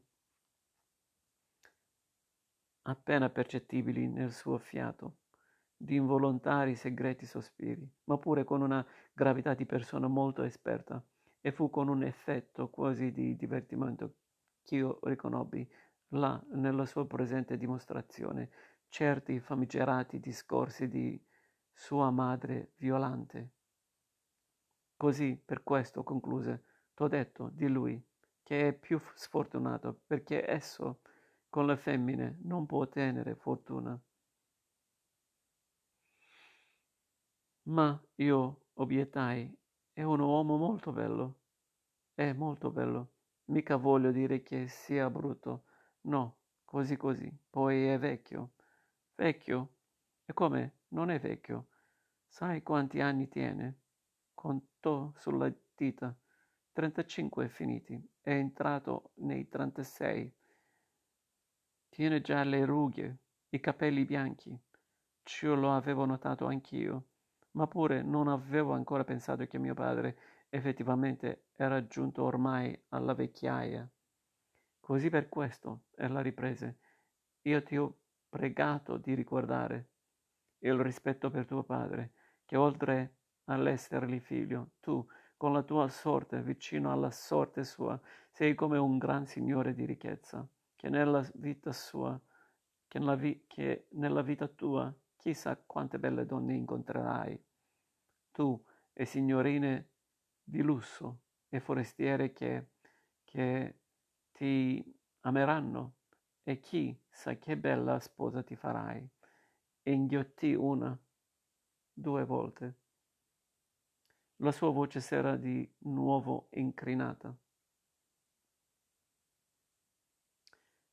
appena 2.83 3.31
percettibili 3.31 4.07
nel 4.07 4.33
suo 4.33 4.59
fiato, 4.59 5.17
di 5.75 5.97
involontari 5.97 6.75
segreti 6.77 7.25
sospiri, 7.25 7.91
ma 8.05 8.19
pure 8.19 8.45
con 8.45 8.61
una 8.61 8.87
gravità 9.13 9.55
di 9.55 9.65
persona 9.65 10.07
molto 10.07 10.43
esperta, 10.43 11.03
e 11.41 11.53
fu 11.53 11.71
con 11.71 11.89
un 11.89 12.03
effetto 12.03 12.69
quasi 12.69 13.11
di 13.11 13.35
divertimento 13.35 14.17
ch'io 14.63 14.99
riconobbi 15.03 15.67
là 16.09 16.39
nella 16.53 16.85
sua 16.85 17.07
presente 17.07 17.57
dimostrazione 17.57 18.51
certi 18.89 19.41
famigerati 19.41 20.21
discorsi 20.21 20.89
di 20.89 21.19
sua 21.73 22.11
madre 22.11 22.73
violante. 22.77 23.53
Così, 24.97 25.41
per 25.43 25.63
questo, 25.63 26.03
concluse, 26.03 26.65
t'ho 27.01 27.09
detto 27.09 27.49
di 27.55 27.67
lui, 27.67 27.99
che 28.43 28.69
è 28.69 28.73
più 28.75 29.01
sfortunato, 29.15 30.03
perché 30.07 30.47
esso 30.47 31.01
con 31.49 31.65
le 31.65 31.79
femmine 31.79 32.37
non 32.43 32.67
può 32.67 32.87
tenere 32.89 33.35
fortuna. 33.37 33.99
Ma 37.71 37.99
io 38.17 38.67
obiettai, 38.75 39.51
è 39.95 40.03
un 40.03 40.21
uomo 40.21 40.59
molto 40.59 40.93
bello, 40.93 41.39
è 42.13 42.35
molto 42.35 42.71
bello. 42.71 43.13
Mica 43.47 43.77
voglio 43.77 44.11
dire 44.13 44.43
che 44.43 44.69
sia 44.69 45.09
brutto. 45.09 45.65
No, 46.03 46.41
così 46.67 46.99
così. 46.99 47.35
Poi 47.49 47.87
è 47.87 47.99
vecchio. 47.99 48.51
Vecchio? 49.15 49.71
E 50.27 50.35
come? 50.35 50.81
Non 50.89 51.09
è 51.09 51.19
vecchio. 51.19 51.69
Sai 52.29 52.63
quanti 52.63 53.01
anni 53.01 53.27
tiene? 53.27 53.79
Contò 54.35 55.11
sulla 55.17 55.51
dita. 55.75 56.15
35 56.73 57.49
finiti, 57.49 58.01
è 58.21 58.31
entrato 58.31 59.11
nei 59.17 59.49
36. 59.49 60.33
Tiene 61.89 62.21
già 62.21 62.45
le 62.45 62.65
rughe, 62.65 63.19
i 63.51 63.61
capelli 63.61 64.05
bianchi. 64.05 64.57
Ciò 65.23 65.55
lo 65.55 65.75
avevo 65.75 66.05
notato 66.05 66.47
anch'io, 66.47 67.07
ma 67.53 67.67
pure 67.67 68.03
non 68.03 68.29
avevo 68.29 68.73
ancora 68.73 69.05
pensato 69.05 69.47
che 69.47 69.59
mio 69.59 69.75
padre 69.75 70.17
effettivamente 70.49 71.47
era 71.57 71.87
giunto 71.87 72.23
ormai 72.23 72.79
alla 72.89 73.15
vecchiaia. 73.15 73.89
Così 74.79 75.09
per 75.11 75.29
questo, 75.29 75.87
ella 75.97 76.21
riprese, 76.21 76.79
io 77.43 77.63
ti 77.63 77.77
ho 77.77 77.99
pregato 78.29 78.97
di 78.97 79.15
ricordare 79.15 79.89
il 80.59 80.79
rispetto 80.79 81.31
per 81.31 81.47
tuo 81.47 81.65
padre, 81.65 82.13
che 82.45 82.57
oltre 82.57 83.17
all'essergli 83.45 84.21
figlio, 84.21 84.73
tu, 84.81 85.05
con 85.41 85.55
la 85.55 85.63
tua 85.63 85.89
sorte 85.89 86.43
vicino 86.43 86.93
alla 86.93 87.11
sorte 87.11 87.65
sua, 87.65 87.99
sei 88.31 88.55
come 88.55 88.77
un 88.77 88.99
gran 88.99 89.25
signore 89.27 89.73
di 89.73 89.87
ricchezza, 89.87 90.47
che 90.77 90.91
nella 90.91 91.27
vita 91.37 91.73
sua, 91.73 92.21
che 92.87 92.99
nella, 92.99 93.15
vi- 93.15 93.45
che 93.47 93.87
nella 93.93 94.21
vita 94.21 94.47
tua, 94.49 94.95
chissà 95.17 95.57
quante 95.57 95.99
belle 95.99 96.27
donne 96.27 96.53
incontrerai. 96.53 97.43
Tu 98.33 98.63
e 98.93 99.05
signorine 99.07 99.89
di 100.45 100.61
lusso 100.61 101.21
e 101.49 101.59
forestiere 101.59 102.35
che, 102.35 102.73
che 103.25 103.79
ti 104.33 104.85
ameranno 105.21 105.95
e 106.43 106.61
chi 106.61 106.95
sa 107.09 107.35
che 107.39 107.57
bella 107.57 107.99
sposa 107.99 108.43
ti 108.43 108.57
farai. 108.57 109.09
E 109.83 109.91
inghiottì 109.91 110.53
una, 110.53 110.95
due 111.95 112.25
volte. 112.27 112.80
La 114.43 114.53
sua 114.53 114.71
voce 114.71 115.01
s'era 115.01 115.37
di 115.37 115.71
nuovo 115.81 116.49
incrinata. 116.53 117.37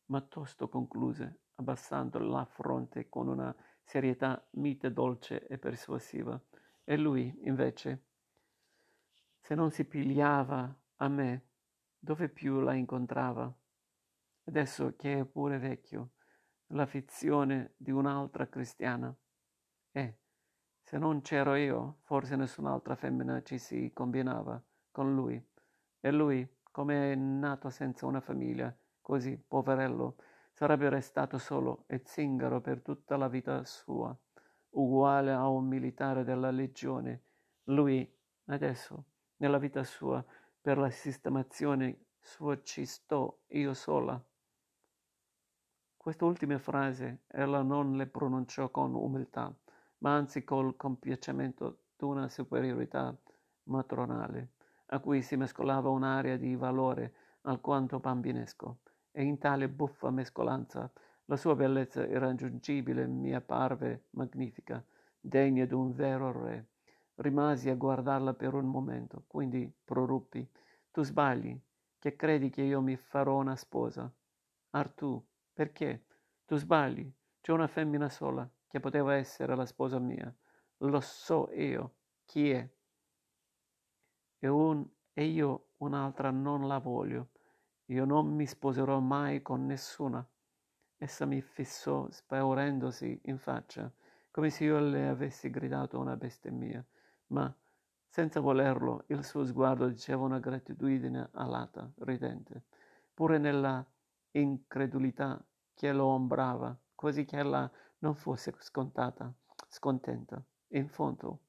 Ma 0.07 0.21
tosto 0.21 0.67
concluse, 0.67 1.43
abbassando 1.55 2.19
la 2.19 2.43
fronte 2.43 3.07
con 3.07 3.29
una 3.29 3.55
serietà 3.83 4.45
mite, 4.51 4.91
dolce 4.91 5.47
e 5.47 5.57
persuasiva. 5.57 6.41
E 6.83 6.97
lui, 6.97 7.33
invece, 7.43 8.07
se 9.39 9.55
non 9.55 9.71
si 9.71 9.85
pigliava 9.85 10.77
a 10.97 11.07
me, 11.07 11.47
dove 11.97 12.27
più 12.27 12.59
la 12.59 12.73
incontrava? 12.73 13.49
Adesso 14.43 14.97
che 14.97 15.19
è 15.19 15.25
pure 15.25 15.57
vecchio, 15.57 16.11
l'affizione 16.67 17.75
di 17.77 17.91
un'altra 17.91 18.49
cristiana. 18.49 19.17
Se 20.87 20.97
non 20.97 21.19
c'ero 21.19 21.55
io, 21.55 21.97
forse 22.03 22.37
nessun'altra 22.37 22.95
femmina 22.95 23.43
ci 23.43 23.57
si 23.57 23.91
combinava 23.93 24.63
con 24.89 25.13
lui. 25.13 25.35
E 25.99 26.11
lui, 26.13 26.47
come 26.71 27.11
è 27.11 27.15
nato 27.15 27.69
senza 27.69 28.05
una 28.05 28.21
famiglia, 28.21 28.73
così, 29.01 29.37
poverello, 29.37 30.15
sarebbe 30.53 30.87
restato 30.87 31.39
solo 31.39 31.83
e 31.87 32.03
zingaro 32.05 32.61
per 32.61 32.79
tutta 32.79 33.17
la 33.17 33.27
vita 33.27 33.65
sua, 33.65 34.17
uguale 34.69 35.33
a 35.33 35.49
un 35.49 35.67
militare 35.67 36.23
della 36.23 36.51
legione. 36.51 37.23
Lui, 37.65 38.09
adesso, 38.45 39.07
nella 39.39 39.57
vita 39.57 39.83
sua, 39.83 40.23
per 40.61 40.77
la 40.77 40.89
sistemazione 40.89 42.05
sua 42.17 42.63
ci 42.63 42.85
sto 42.85 43.41
io 43.47 43.73
sola. 43.73 44.23
Queste 45.97 46.23
ultime 46.23 46.57
frasi 46.59 47.13
ella 47.27 47.61
non 47.61 47.97
le 47.97 48.07
pronunciò 48.07 48.71
con 48.71 48.95
umiltà, 48.95 49.53
ma 49.99 50.15
anzi 50.15 50.43
col 50.43 50.75
compiacimento 50.75 51.79
d'una 51.97 52.27
superiorità 52.27 53.15
matronale, 53.63 54.51
a 54.87 54.99
cui 54.99 55.21
si 55.21 55.35
mescolava 55.35 55.89
un'aria 55.89 56.37
di 56.37 56.55
valore 56.55 57.13
alquanto 57.41 57.99
bambinesco, 57.99 58.79
e 59.11 59.23
in 59.23 59.37
tale 59.37 59.69
buffa 59.69 60.11
mescolanza 60.11 60.91
la 61.25 61.35
sua 61.35 61.55
bellezza 61.55 62.05
irraggiungibile 62.05 63.05
mi 63.07 63.33
apparve 63.33 64.05
magnifica, 64.11 64.83
degna 65.19 65.65
d'un 65.65 65.91
vero 65.91 66.31
re. 66.31 66.67
Rimasi 67.15 67.69
a 67.69 67.75
guardarla 67.75 68.33
per 68.33 68.53
un 68.53 68.65
momento, 68.65 69.23
quindi 69.27 69.69
proruppi. 69.83 70.47
Tu 70.91 71.03
sbagli, 71.03 71.59
che 71.99 72.15
credi 72.15 72.49
che 72.49 72.61
io 72.61 72.79
mi 72.79 72.95
farò 72.95 73.37
una 73.39 73.55
sposa. 73.55 74.09
Artù, 74.69 75.21
perché? 75.51 76.05
Tu 76.45 76.55
sbagli, 76.55 77.11
c'è 77.41 77.51
una 77.51 77.67
femmina 77.67 78.07
sola 78.07 78.49
che 78.67 78.79
poteva 78.79 79.15
essere 79.15 79.55
la 79.55 79.65
sposa 79.65 79.99
mia. 79.99 80.33
Lo 80.77 80.99
so 80.99 81.49
io 81.53 81.95
chi 82.25 82.51
è. 82.51 82.69
E, 84.39 84.47
un, 84.47 84.85
e 85.13 85.23
io 85.23 85.69
un'altra 85.77 86.29
non 86.31 86.67
la 86.67 86.77
voglio. 86.77 87.29
Io 87.85 88.05
non 88.05 88.33
mi 88.35 88.45
sposerò 88.45 88.99
mai 88.99 89.41
con 89.41 89.65
nessuna. 89.65 90.27
Essa 90.97 91.25
mi 91.25 91.41
fissò 91.41 92.09
spaurendosi 92.09 93.21
in 93.25 93.37
faccia, 93.37 93.91
come 94.31 94.49
se 94.49 94.63
io 94.65 94.79
le 94.79 95.07
avessi 95.07 95.49
gridato 95.49 95.99
una 95.99 96.17
bestemmia 96.17 96.85
ma 97.27 97.53
senza 98.07 98.39
volerlo 98.39 99.03
il 99.07 99.23
suo 99.23 99.45
sguardo 99.45 99.87
diceva 99.87 100.23
una 100.23 100.39
gratitudine 100.39 101.29
alata, 101.33 101.91
ridente, 101.99 102.63
pure 103.13 103.37
nella 103.37 103.85
incredulità 104.31 105.43
che 105.73 105.91
lo 105.91 106.05
ombrava, 106.05 106.77
quasi 106.95 107.25
che 107.25 107.37
ella 107.37 107.69
non 107.99 108.15
fosse 108.15 108.53
scontata, 108.59 109.33
scontenta. 109.67 110.43
In 110.71 110.89
fondo, 110.89 111.39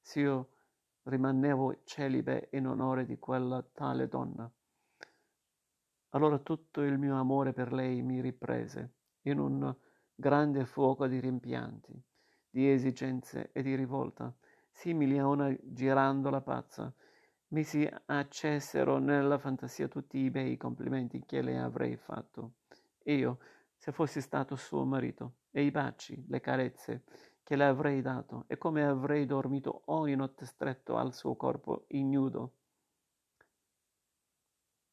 se 0.00 0.20
io 0.20 0.48
rimanevo 1.04 1.80
celibe 1.84 2.48
in 2.52 2.66
onore 2.66 3.04
di 3.04 3.18
quella 3.18 3.62
tale 3.62 4.08
donna, 4.08 4.50
allora 6.10 6.38
tutto 6.38 6.82
il 6.82 6.98
mio 6.98 7.16
amore 7.16 7.52
per 7.52 7.72
lei 7.72 8.02
mi 8.02 8.20
riprese 8.20 8.94
in 9.22 9.38
un 9.38 9.74
grande 10.14 10.66
fuoco 10.66 11.06
di 11.06 11.20
rimpianti, 11.20 12.02
di 12.50 12.70
esigenze 12.70 13.50
e 13.52 13.62
di 13.62 13.74
rivolta, 13.76 14.34
simili 14.70 15.18
a 15.18 15.26
una 15.26 15.54
girandola 15.62 16.40
pazza. 16.40 16.92
Mi 17.48 17.64
si 17.64 17.88
accesero 18.06 18.98
nella 18.98 19.38
fantasia 19.38 19.88
tutti 19.88 20.18
i 20.18 20.30
bei 20.30 20.56
complimenti 20.56 21.24
che 21.24 21.42
le 21.42 21.58
avrei 21.58 21.96
fatto. 21.96 22.54
Io, 23.04 23.38
se 23.76 23.92
fossi 23.92 24.20
stato 24.20 24.56
suo 24.56 24.84
marito, 24.84 25.34
e 25.50 25.62
i 25.62 25.70
baci, 25.70 26.24
le 26.28 26.40
carezze 26.40 27.04
che 27.42 27.56
le 27.56 27.64
avrei 27.64 28.00
dato, 28.00 28.44
e 28.46 28.56
come 28.58 28.84
avrei 28.84 29.26
dormito 29.26 29.82
ogni 29.86 30.14
notte 30.14 30.44
stretto 30.46 30.96
al 30.96 31.12
suo 31.12 31.34
corpo 31.36 31.84
ignudo, 31.88 32.54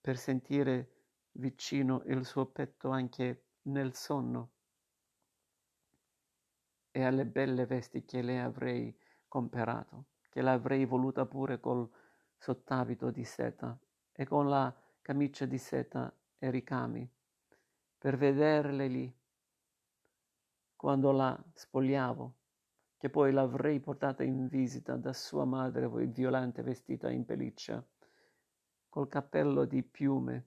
per 0.02 0.18
sentire 0.18 0.92
vicino 1.34 2.02
il 2.06 2.26
suo 2.26 2.48
petto 2.48 2.90
anche 2.90 3.44
nel 3.64 3.94
sonno, 3.94 4.52
e 6.92 7.04
alle 7.04 7.26
belle 7.26 7.68
vesti 7.68 8.06
che 8.06 8.24
le 8.24 8.40
avrei 8.40 8.98
comperato, 9.28 10.06
che 10.30 10.42
l'avrei 10.42 10.86
voluta 10.86 11.26
pure 11.28 11.60
col 11.60 11.88
sott'abito 12.38 13.12
di 13.12 13.24
seta 13.24 13.78
e 14.12 14.26
con 14.26 14.50
la 14.50 14.74
camicia 15.02 15.46
di 15.46 15.58
seta 15.60 16.12
e 16.40 16.50
ricami, 16.50 17.08
per 17.98 18.18
vederle 18.18 18.88
lì 18.88 19.17
quando 20.78 21.12
la 21.12 21.38
spogliavo, 21.54 22.36
che 22.98 23.10
poi 23.10 23.34
l'avrei 23.34 23.82
portata 23.82 24.24
in 24.24 24.48
visita 24.48 24.96
da 24.96 25.12
sua 25.12 25.44
madre 25.44 25.90
violante 26.08 26.62
vestita 26.62 27.10
in 27.10 27.26
pelliccia, 27.26 27.86
col 28.88 29.10
cappello 29.10 29.66
di 29.66 29.84
piume, 29.84 30.46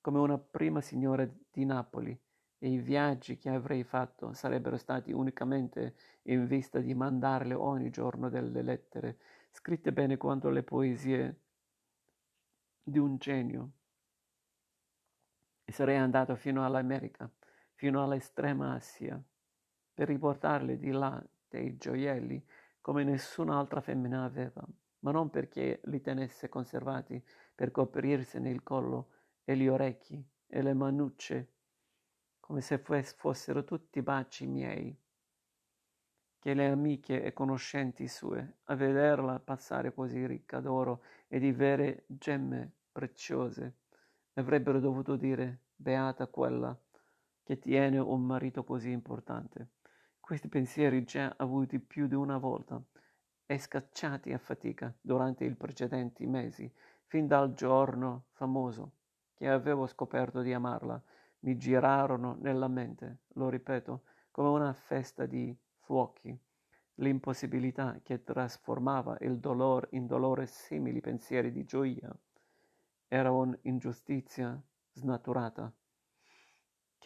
come 0.00 0.20
una 0.20 0.38
prima 0.38 0.80
signora 0.80 1.28
di 1.50 1.64
Napoli, 1.64 2.18
e 2.58 2.70
i 2.70 2.78
viaggi 2.78 3.36
che 3.36 3.50
avrei 3.50 3.84
fatto 3.84 4.32
sarebbero 4.32 4.76
stati 4.76 5.12
unicamente 5.12 5.96
in 6.22 6.46
vista 6.46 6.78
di 6.78 6.94
mandarle 6.94 7.54
ogni 7.54 7.90
giorno 7.90 8.30
delle 8.30 8.62
lettere, 8.62 9.18
scritte 9.50 9.92
bene 9.92 10.16
quanto 10.16 10.48
le 10.48 10.62
poesie 10.62 11.40
di 12.82 12.98
un 12.98 13.18
genio. 13.18 13.70
E 15.64 15.72
sarei 15.72 15.96
andato 15.96 16.36
fino 16.36 16.64
all'America, 16.64 17.30
fino 17.76 18.02
all'estrema 18.02 18.72
Asia, 18.74 19.22
per 19.94 20.08
riportarle 20.08 20.78
di 20.78 20.90
là 20.90 21.22
dei 21.48 21.76
gioielli 21.76 22.44
come 22.80 23.04
nessun'altra 23.04 23.80
femmina 23.80 24.24
aveva, 24.24 24.66
ma 25.00 25.10
non 25.10 25.30
perché 25.30 25.80
li 25.84 26.00
tenesse 26.00 26.48
conservati 26.48 27.22
per 27.54 27.70
coprirsene 27.70 28.50
il 28.50 28.62
collo 28.62 29.10
e 29.44 29.56
gli 29.56 29.68
orecchi 29.68 30.22
e 30.46 30.62
le 30.62 30.74
manucce 30.74 31.52
come 32.40 32.60
se 32.60 32.78
fossero 32.78 33.64
tutti 33.64 34.00
baci 34.02 34.46
miei, 34.46 34.96
che 36.38 36.54
le 36.54 36.68
amiche 36.68 37.24
e 37.24 37.32
conoscenti 37.32 38.06
sue, 38.06 38.58
a 38.64 38.74
vederla 38.76 39.40
passare 39.40 39.92
così 39.92 40.24
ricca 40.26 40.60
d'oro 40.60 41.02
e 41.26 41.40
di 41.40 41.50
vere 41.50 42.04
gemme 42.06 42.70
preziose, 42.92 43.78
avrebbero 44.34 44.78
dovuto 44.78 45.16
dire 45.16 45.62
beata 45.74 46.28
quella 46.28 46.78
che 47.46 47.60
tiene 47.60 48.00
un 48.00 48.22
marito 48.22 48.64
così 48.64 48.90
importante. 48.90 49.68
Questi 50.18 50.48
pensieri 50.48 51.04
già 51.04 51.32
avuti 51.36 51.78
più 51.78 52.08
di 52.08 52.16
una 52.16 52.38
volta 52.38 52.82
e 53.46 53.56
scacciati 53.56 54.32
a 54.32 54.38
fatica 54.38 54.92
durante 55.00 55.44
i 55.44 55.54
precedenti 55.54 56.26
mesi 56.26 56.68
fin 57.04 57.28
dal 57.28 57.54
giorno 57.54 58.24
famoso 58.32 58.94
che 59.36 59.48
avevo 59.48 59.86
scoperto 59.86 60.40
di 60.40 60.52
amarla, 60.52 61.00
mi 61.40 61.56
girarono 61.56 62.36
nella 62.40 62.66
mente, 62.66 63.18
lo 63.34 63.48
ripeto, 63.48 64.02
come 64.32 64.48
una 64.48 64.72
festa 64.72 65.24
di 65.24 65.56
fuochi, 65.78 66.36
l'impossibilità 66.94 68.00
che 68.02 68.24
trasformava 68.24 69.18
il 69.20 69.38
dolore 69.38 69.86
in 69.92 70.08
dolore 70.08 70.46
simili 70.46 71.00
pensieri 71.00 71.52
di 71.52 71.64
gioia. 71.64 72.12
Era 73.06 73.30
un'ingiustizia 73.30 74.60
snaturata 74.94 75.72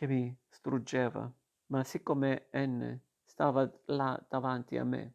che 0.00 0.06
mi 0.06 0.34
struggeva, 0.48 1.30
ma 1.66 1.84
siccome 1.84 2.48
N 2.54 2.98
stava 3.22 3.70
là 3.88 4.18
davanti 4.30 4.78
a 4.78 4.84
me, 4.84 5.14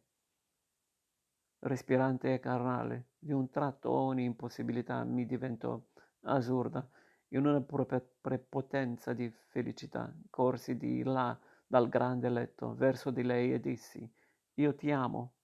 respirante 1.58 2.32
e 2.32 2.38
carnale, 2.38 3.08
di 3.18 3.32
un 3.32 3.50
tratto 3.50 3.90
ogni 3.90 4.22
impossibilità 4.22 5.02
mi 5.02 5.26
diventò 5.26 5.84
assurda. 6.20 6.88
In 7.30 7.46
una 7.46 7.60
prepotenza 7.60 9.12
di 9.12 9.28
felicità 9.48 10.14
corsi 10.30 10.76
di 10.76 11.02
là 11.02 11.36
dal 11.66 11.88
grande 11.88 12.28
letto 12.28 12.72
verso 12.76 13.10
di 13.10 13.24
lei 13.24 13.52
e 13.54 13.58
dissi 13.58 14.08
Io 14.54 14.72
ti 14.76 14.92
amo. 14.92 15.34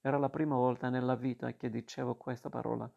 Era 0.00 0.18
la 0.18 0.30
prima 0.30 0.54
volta 0.54 0.88
nella 0.88 1.16
vita 1.16 1.52
che 1.54 1.68
dicevo 1.68 2.14
questa 2.14 2.48
parola 2.48 2.88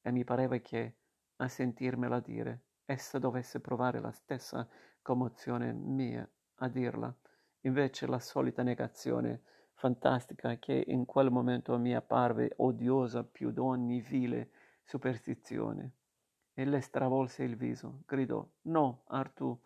e 0.00 0.12
mi 0.12 0.22
pareva 0.22 0.56
che, 0.58 0.98
a 1.38 1.48
sentirmela 1.48 2.20
dire, 2.20 2.66
essa 2.90 3.20
dovesse 3.20 3.60
provare 3.60 4.00
la 4.00 4.10
stessa 4.10 4.68
commozione 5.00 5.72
mia 5.72 6.28
a 6.56 6.68
dirla. 6.68 7.14
Invece 7.60 8.08
la 8.08 8.18
solita 8.18 8.64
negazione 8.64 9.42
fantastica 9.74 10.58
che 10.58 10.84
in 10.88 11.04
quel 11.04 11.30
momento 11.30 11.78
mi 11.78 11.94
apparve 11.94 12.52
odiosa 12.56 13.22
più 13.22 13.52
d'ogni 13.52 14.00
vile 14.00 14.50
superstizione. 14.82 15.92
E 16.52 16.64
le 16.64 16.80
stravolse 16.80 17.44
il 17.44 17.56
viso, 17.56 18.02
gridò, 18.06 18.44
no, 18.62 19.04
Artù, 19.06 19.56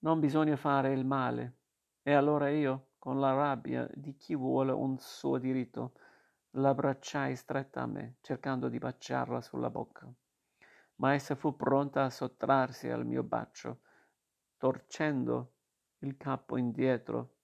non 0.00 0.18
bisogna 0.18 0.56
fare 0.56 0.92
il 0.92 1.06
male. 1.06 1.58
E 2.02 2.12
allora 2.12 2.50
io, 2.50 2.88
con 2.98 3.20
la 3.20 3.32
rabbia 3.32 3.88
di 3.94 4.16
chi 4.16 4.34
vuole 4.34 4.72
un 4.72 4.98
suo 4.98 5.38
diritto, 5.38 5.92
l'abbracciai 6.50 7.36
stretta 7.36 7.82
a 7.82 7.86
me, 7.86 8.16
cercando 8.20 8.68
di 8.68 8.78
baciarla 8.78 9.40
sulla 9.40 9.70
bocca. 9.70 10.12
Ma 11.02 11.14
essa 11.14 11.34
fu 11.34 11.56
pronta 11.56 12.04
a 12.04 12.10
sottrarsi 12.10 12.88
al 12.88 13.04
mio 13.04 13.24
bacio, 13.24 13.80
torcendo 14.56 15.54
il 15.98 16.16
capo 16.16 16.56
indietro 16.56 17.38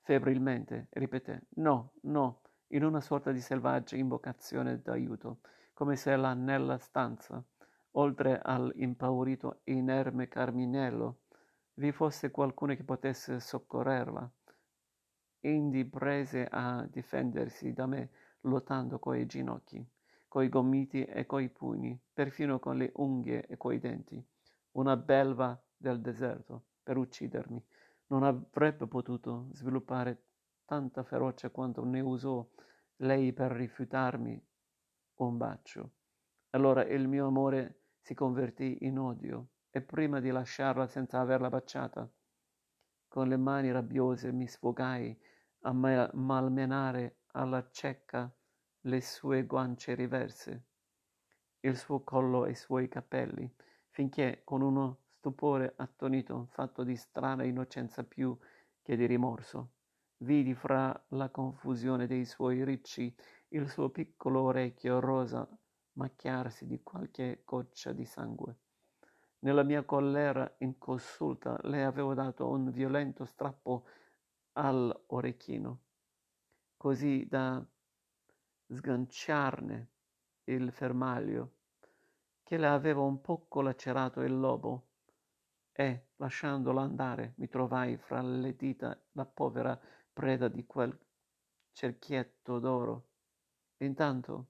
febbrilmente, 0.00 0.88
ripeté 0.90 1.46
no, 1.56 1.92
no, 2.02 2.42
in 2.68 2.82
una 2.82 3.00
sorta 3.00 3.30
di 3.30 3.40
selvaggia 3.40 3.94
invocazione 3.94 4.82
d'aiuto, 4.82 5.38
come 5.72 5.94
se 5.94 6.16
là 6.16 6.34
nella 6.34 6.78
stanza, 6.78 7.40
oltre 7.92 8.40
all'impaurito 8.42 9.60
e 9.62 9.74
inerme 9.74 10.26
Carminello, 10.26 11.20
vi 11.74 11.92
fosse 11.92 12.32
qualcuno 12.32 12.74
che 12.74 12.82
potesse 12.82 13.38
soccorrerla. 13.38 14.28
Indi 15.42 15.84
prese 15.84 16.44
a 16.50 16.84
difendersi 16.90 17.72
da 17.72 17.86
me, 17.86 18.10
lottando 18.40 18.98
coi 18.98 19.26
ginocchi, 19.26 19.88
coi 20.28 20.48
gomiti 20.48 21.04
e 21.04 21.26
coi 21.26 21.48
pugni, 21.48 21.98
perfino 22.12 22.58
con 22.58 22.76
le 22.76 22.92
unghie 22.94 23.46
e 23.46 23.56
coi 23.56 23.78
denti, 23.78 24.22
una 24.72 24.96
belva 24.96 25.60
del 25.76 26.00
deserto, 26.00 26.66
per 26.82 26.96
uccidermi. 26.96 27.64
Non 28.08 28.22
avrebbe 28.22 28.86
potuto 28.86 29.48
sviluppare 29.52 30.24
tanta 30.64 31.02
ferocia 31.02 31.50
quanto 31.50 31.84
ne 31.84 32.00
usò 32.00 32.46
lei 32.96 33.32
per 33.32 33.52
rifiutarmi 33.52 34.46
un 35.16 35.36
bacio. 35.36 35.92
Allora 36.50 36.84
il 36.84 37.08
mio 37.08 37.26
amore 37.26 37.80
si 38.00 38.14
convertì 38.14 38.78
in 38.82 38.98
odio 38.98 39.48
e 39.70 39.82
prima 39.82 40.20
di 40.20 40.30
lasciarla 40.30 40.86
senza 40.86 41.20
averla 41.20 41.48
baciata, 41.48 42.10
con 43.06 43.28
le 43.28 43.36
mani 43.36 43.70
rabbiose 43.70 44.32
mi 44.32 44.46
sfogai 44.46 45.18
a 45.62 45.72
malmenare 45.72 47.20
alla 47.32 47.68
cieca 47.70 48.32
le 48.82 49.00
sue 49.00 49.44
guance 49.44 49.94
riverse, 49.94 50.64
il 51.60 51.76
suo 51.76 52.02
collo 52.04 52.46
e 52.46 52.50
i 52.50 52.54
suoi 52.54 52.88
capelli, 52.88 53.52
finché 53.90 54.42
con 54.44 54.62
uno 54.62 55.00
stupore 55.16 55.74
attonito, 55.76 56.46
fatto 56.50 56.84
di 56.84 56.94
strana 56.96 57.44
innocenza 57.44 58.04
più 58.04 58.36
che 58.82 58.96
di 58.96 59.06
rimorso, 59.06 59.72
vidi 60.18 60.54
fra 60.54 61.04
la 61.08 61.28
confusione 61.30 62.06
dei 62.06 62.24
suoi 62.24 62.64
ricci 62.64 63.14
il 63.48 63.68
suo 63.68 63.90
piccolo 63.90 64.42
orecchio 64.42 65.00
rosa 65.00 65.48
macchiarsi 65.94 66.66
di 66.66 66.80
qualche 66.82 67.42
goccia 67.44 67.92
di 67.92 68.04
sangue. 68.04 68.56
Nella 69.40 69.62
mia 69.62 69.84
collera 69.84 70.52
inconsulta 70.58 71.58
le 71.62 71.84
avevo 71.84 72.14
dato 72.14 72.48
un 72.48 72.70
violento 72.70 73.24
strappo 73.24 73.86
all'orecchino, 74.52 75.80
così 76.76 77.26
da 77.28 77.64
sganciarne 78.68 79.88
il 80.44 80.70
fermaglio, 80.72 81.52
che 82.42 82.56
le 82.56 82.66
aveva 82.66 83.00
un 83.02 83.20
poco 83.20 83.60
lacerato 83.60 84.20
il 84.22 84.38
lobo, 84.38 84.86
e, 85.72 86.08
lasciandola 86.16 86.82
andare, 86.82 87.34
mi 87.36 87.48
trovai 87.48 87.96
fra 87.96 88.20
le 88.20 88.56
dita 88.56 89.00
la 89.12 89.24
povera 89.24 89.78
preda 90.12 90.48
di 90.48 90.66
quel 90.66 90.96
cerchietto 91.72 92.58
d'oro. 92.58 93.06
Intanto 93.78 94.48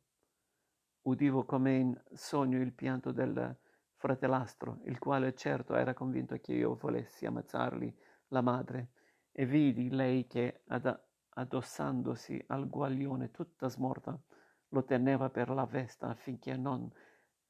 udivo 1.02 1.44
come 1.44 1.76
in 1.76 2.02
sogno 2.14 2.60
il 2.60 2.72
pianto 2.72 3.12
del 3.12 3.56
fratellastro, 3.96 4.80
il 4.84 4.98
quale 4.98 5.34
certo 5.34 5.74
era 5.74 5.92
convinto 5.92 6.38
che 6.38 6.52
io 6.54 6.76
volessi 6.76 7.26
ammazzargli 7.26 7.94
la 8.28 8.40
madre, 8.40 8.90
e 9.32 9.44
vidi 9.44 9.90
lei 9.90 10.26
che, 10.26 10.62
ad- 10.68 11.07
addossandosi 11.38 12.42
al 12.48 12.68
guaglione 12.68 13.30
tutta 13.30 13.68
smorta, 13.68 14.18
lo 14.70 14.84
teneva 14.84 15.30
per 15.30 15.50
la 15.50 15.64
vesta 15.64 16.08
affinché 16.08 16.56
non 16.56 16.90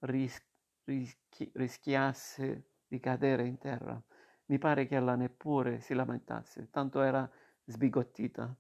ris- 0.01 0.45
rischi- 0.85 1.51
rischiasse 1.55 2.69
di 2.87 3.01
cadere 3.01 3.47
in 3.47 3.59
terra. 3.59 4.01
Mi 4.47 4.59
pare 4.59 4.87
che 4.87 4.97
ella 4.97 5.15
neppure 5.15 5.81
si 5.81 5.95
lamentasse, 5.95 6.69
tanto 6.71 7.01
era 7.01 7.29
sbigottita. 7.65 8.55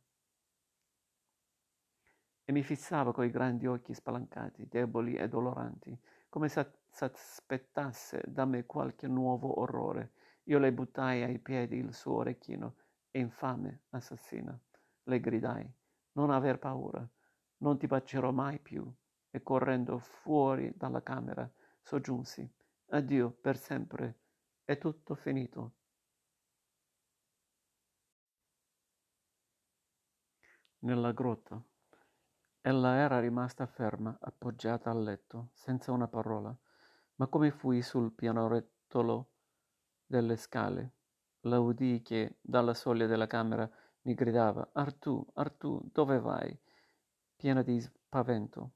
E 2.44 2.52
mi 2.52 2.62
fissava 2.62 3.12
coi 3.12 3.30
grandi 3.30 3.66
occhi 3.66 3.92
spalancati, 3.92 4.66
deboli 4.68 5.14
e 5.14 5.28
doloranti, 5.28 5.96
come 6.30 6.48
se 6.48 6.66
s'aspettasse 6.88 8.22
da 8.26 8.46
me 8.46 8.64
qualche 8.64 9.06
nuovo 9.06 9.60
orrore. 9.60 10.12
Io 10.44 10.58
le 10.58 10.72
buttai 10.72 11.22
ai 11.22 11.38
piedi 11.38 11.76
il 11.76 11.92
suo 11.92 12.16
orecchino 12.16 12.74
infame 13.12 13.82
assassina. 13.90 14.58
Le 15.08 15.20
gridai, 15.20 15.66
non 16.12 16.30
aver 16.30 16.58
paura, 16.58 17.06
non 17.58 17.78
ti 17.78 17.86
bacerò 17.86 18.30
mai 18.30 18.58
più. 18.58 18.86
E 19.30 19.42
correndo 19.42 19.98
fuori 19.98 20.72
dalla 20.76 21.02
camera, 21.02 21.50
soggiunsi, 21.80 22.50
Addio 22.90 23.30
per 23.30 23.56
sempre, 23.56 24.20
è 24.64 24.76
tutto 24.76 25.14
finito. 25.14 25.72
Nella 30.80 31.12
grotta. 31.12 31.62
Ella 32.60 32.96
era 32.96 33.18
rimasta 33.18 33.66
ferma, 33.66 34.16
appoggiata 34.20 34.90
al 34.90 35.02
letto, 35.02 35.50
senza 35.54 35.90
una 35.92 36.08
parola, 36.08 36.54
ma 37.16 37.26
come 37.28 37.50
fui 37.50 37.80
sul 37.80 38.12
pianerottolo 38.12 39.30
delle 40.04 40.36
scale, 40.36 40.92
la 41.40 41.58
udii 41.60 42.02
che 42.02 42.38
dalla 42.40 42.74
soglia 42.74 43.06
della 43.06 43.26
camera 43.26 43.70
mi 44.02 44.14
gridava 44.14 44.70
Artù, 44.72 45.24
Artù, 45.34 45.80
dove 45.92 46.18
vai? 46.20 46.58
piena 47.38 47.62
di 47.62 47.80
spavento. 47.80 48.72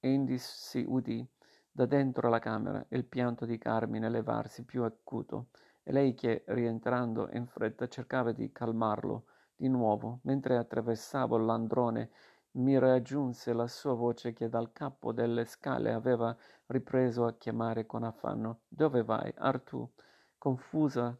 Indi 0.00 0.38
si 0.38 0.84
udì 0.86 1.24
da 1.70 1.86
dentro 1.86 2.28
la 2.28 2.40
camera 2.40 2.84
il 2.88 3.04
pianto 3.04 3.44
di 3.44 3.58
Carmine 3.58 4.08
levarsi 4.08 4.64
più 4.64 4.82
acuto 4.82 5.50
e 5.84 5.92
lei 5.92 6.14
che, 6.14 6.42
rientrando 6.48 7.28
in 7.32 7.46
fretta, 7.46 7.86
cercava 7.86 8.32
di 8.32 8.50
calmarlo 8.50 9.26
di 9.54 9.68
nuovo. 9.68 10.18
Mentre 10.22 10.56
attraversavo 10.56 11.38
l'androne 11.38 12.10
mi 12.52 12.76
raggiunse 12.76 13.52
la 13.52 13.68
sua 13.68 13.94
voce 13.94 14.32
che 14.32 14.48
dal 14.48 14.72
capo 14.72 15.12
delle 15.12 15.44
scale 15.44 15.92
aveva 15.92 16.36
ripreso 16.66 17.24
a 17.24 17.36
chiamare 17.36 17.86
con 17.86 18.02
affanno. 18.02 18.62
Dove 18.66 19.04
vai, 19.04 19.32
Artù? 19.36 19.88
Confusa 20.36 21.16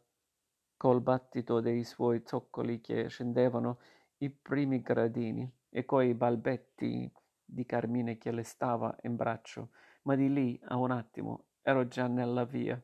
col 0.81 1.03
battito 1.03 1.61
dei 1.61 1.85
suoi 1.85 2.23
zoccoli 2.25 2.81
che 2.81 3.09
scendevano 3.09 3.81
i 4.21 4.31
primi 4.31 4.81
gradini 4.81 5.47
e 5.69 5.85
coi 5.85 6.15
balbetti 6.15 7.13
di 7.45 7.67
Carmine 7.67 8.17
che 8.17 8.31
le 8.31 8.45
stava 8.45 8.97
in 9.03 9.15
braccio 9.15 9.73
ma 10.05 10.15
di 10.15 10.33
lì 10.33 10.59
a 10.69 10.79
un 10.79 10.91
attimo 10.91 11.49
ero 11.61 11.87
già 11.87 12.07
nella 12.07 12.45
via 12.45 12.83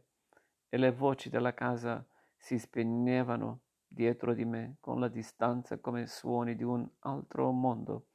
e 0.69 0.77
le 0.77 0.93
voci 0.93 1.31
della 1.31 1.55
casa 1.55 2.07
si 2.37 2.59
spegnevano 2.59 3.61
dietro 3.89 4.35
di 4.35 4.45
me 4.45 4.77
con 4.79 5.01
la 5.01 5.09
distanza 5.09 5.79
come 5.79 6.07
suoni 6.07 6.55
di 6.55 6.65
un 6.65 6.87
altro 6.99 7.51
mondo. 7.51 8.09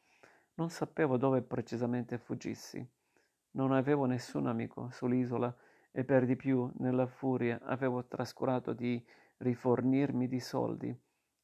Non 0.55 0.69
sapevo 0.69 1.17
dove 1.17 1.41
precisamente 1.41 2.19
fuggissi. 2.19 2.87
Non 3.53 3.71
avevo 3.71 4.05
nessun 4.05 4.45
amico 4.45 4.89
sull'isola 4.91 5.53
e 5.91 6.03
per 6.03 6.25
di 6.25 6.35
più, 6.35 6.71
nella 6.77 7.07
furia, 7.07 7.59
avevo 7.63 8.05
trascurato 8.05 8.73
di 8.73 9.03
rifornirmi 9.41 10.27
di 10.27 10.39
soldi, 10.39 10.95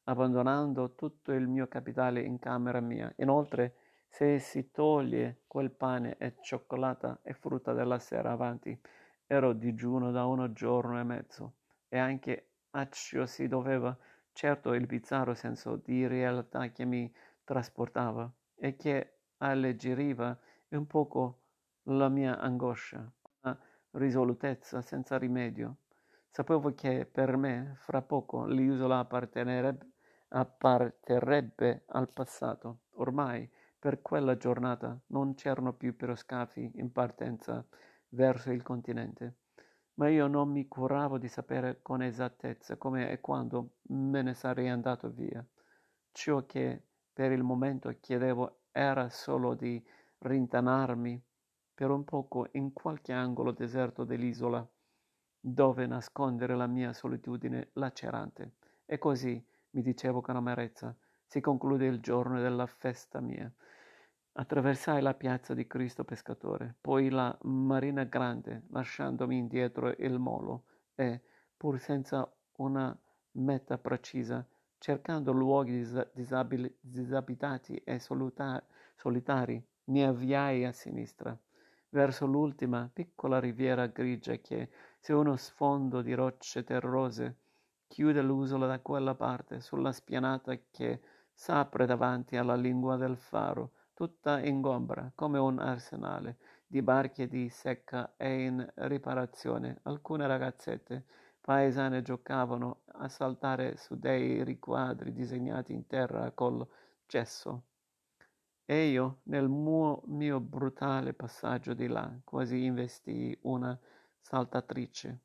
abbandonando 0.04 0.94
tutto 0.94 1.32
il 1.32 1.46
mio 1.48 1.66
capitale 1.68 2.22
in 2.22 2.38
camera 2.38 2.80
mia. 2.80 3.12
Inoltre, 3.16 3.74
se 4.08 4.38
si 4.38 4.70
toglie 4.70 5.42
quel 5.46 5.70
pane 5.70 6.16
e 6.16 6.36
cioccolata 6.40 7.20
e 7.22 7.34
frutta 7.34 7.72
della 7.72 7.98
sera 7.98 8.32
avanti, 8.32 8.78
ero 9.26 9.52
digiuno 9.52 10.10
da 10.10 10.24
uno 10.24 10.52
giorno 10.52 10.98
e 10.98 11.02
mezzo 11.02 11.54
e 11.88 11.98
anche 11.98 12.50
a 12.70 12.88
ciò 12.88 13.26
si 13.26 13.48
doveva 13.48 13.96
certo 14.32 14.72
il 14.72 14.86
bizzarro 14.86 15.34
senso 15.34 15.76
di 15.76 16.06
realtà 16.06 16.70
che 16.70 16.84
mi 16.84 17.12
trasportava 17.44 18.30
e 18.54 18.76
che 18.76 19.18
alleggeriva 19.38 20.38
un 20.68 20.86
poco 20.86 21.40
la 21.84 22.08
mia 22.08 22.38
angoscia, 22.38 23.10
una 23.40 23.58
risolutezza 23.92 24.80
senza 24.80 25.18
rimedio. 25.18 25.76
Sapevo 26.30 26.72
che 26.74 27.04
per 27.06 27.36
me, 27.36 27.74
fra 27.78 28.02
poco, 28.02 28.44
l'isola 28.46 29.00
appartenerebbe, 29.00 29.90
apparterrebbe 30.28 31.84
al 31.86 32.10
passato. 32.12 32.80
Ormai, 32.94 33.50
per 33.78 34.02
quella 34.02 34.36
giornata, 34.36 34.98
non 35.08 35.34
c'erano 35.34 35.72
più 35.72 35.96
piroscafi 35.96 36.72
in 36.76 36.92
partenza 36.92 37.64
verso 38.10 38.50
il 38.50 38.62
continente, 38.62 39.36
ma 39.94 40.08
io 40.08 40.26
non 40.26 40.50
mi 40.50 40.66
curavo 40.68 41.18
di 41.18 41.28
sapere 41.28 41.80
con 41.82 42.02
esattezza 42.02 42.76
come 42.76 43.10
e 43.10 43.20
quando 43.20 43.76
me 43.88 44.22
ne 44.22 44.34
sarei 44.34 44.68
andato 44.68 45.10
via. 45.10 45.44
Ciò 46.12 46.46
che 46.46 46.82
per 47.12 47.32
il 47.32 47.42
momento 47.42 47.92
chiedevo 48.00 48.60
era 48.70 49.08
solo 49.08 49.54
di 49.54 49.84
rintanarmi 50.18 51.20
per 51.74 51.90
un 51.90 52.04
poco 52.04 52.48
in 52.52 52.72
qualche 52.72 53.12
angolo 53.12 53.52
deserto 53.52 54.04
dell'isola, 54.04 54.66
dove 55.40 55.86
nascondere 55.86 56.54
la 56.54 56.66
mia 56.66 56.92
solitudine 56.92 57.70
lacerante. 57.74 58.52
E 58.84 58.98
così, 58.98 59.42
mi 59.70 59.82
dicevo 59.82 60.20
con 60.20 60.36
amarezza, 60.36 60.96
si 61.24 61.40
conclude 61.40 61.86
il 61.86 62.00
giorno 62.00 62.40
della 62.40 62.66
festa 62.66 63.20
mia. 63.20 63.52
Attraversai 64.32 65.02
la 65.02 65.14
piazza 65.14 65.52
di 65.52 65.66
Cristo 65.66 66.04
Pescatore, 66.04 66.74
poi 66.80 67.10
la 67.10 67.36
Marina 67.42 68.04
Grande, 68.04 68.62
lasciandomi 68.70 69.36
indietro 69.36 69.94
il 69.98 70.18
molo 70.18 70.64
e, 70.94 71.22
pur 71.56 71.78
senza 71.78 72.30
una 72.56 72.96
meta 73.32 73.78
precisa, 73.78 74.46
cercando 74.78 75.32
luoghi 75.32 75.84
disabili, 76.12 76.72
disabitati 76.80 77.76
e 77.84 77.98
soluta- 77.98 78.64
solitari, 78.94 79.62
mi 79.86 80.04
avviai 80.04 80.64
a 80.64 80.72
sinistra, 80.72 81.36
verso 81.90 82.26
l'ultima 82.26 82.88
piccola 82.92 83.40
riviera 83.40 83.86
grigia 83.86 84.36
che, 84.36 84.70
su 85.00 85.16
uno 85.16 85.36
sfondo 85.36 86.02
di 86.02 86.14
rocce 86.14 86.64
terrose, 86.64 87.36
chiude 87.86 88.22
l'isola 88.22 88.66
da 88.66 88.80
quella 88.80 89.14
parte, 89.14 89.60
sulla 89.60 89.92
spianata 89.92 90.56
che 90.70 91.00
s'apre 91.32 91.86
davanti 91.86 92.36
alla 92.36 92.56
lingua 92.56 92.96
del 92.96 93.16
faro, 93.16 93.72
tutta 93.94 94.40
ingombra 94.40 95.10
come 95.14 95.38
un 95.38 95.58
arsenale 95.58 96.36
di 96.66 96.82
barche 96.82 97.26
di 97.26 97.48
secca 97.48 98.14
e 98.16 98.44
in 98.44 98.72
riparazione. 98.74 99.80
Alcune 99.84 100.26
ragazzette 100.26 101.04
paesane 101.40 102.02
giocavano 102.02 102.82
a 102.92 103.08
saltare 103.08 103.76
su 103.76 103.98
dei 103.98 104.44
riquadri 104.44 105.12
disegnati 105.12 105.72
in 105.72 105.86
terra 105.86 106.30
col 106.32 106.66
gesso. 107.06 107.62
E 108.66 108.88
io, 108.88 109.20
nel 109.24 109.48
mio, 109.48 110.02
mio 110.04 110.40
brutale 110.40 111.14
passaggio 111.14 111.72
di 111.72 111.86
là, 111.86 112.12
quasi 112.22 112.64
investii 112.64 113.38
una 113.42 113.78
saltatrice. 114.28 115.20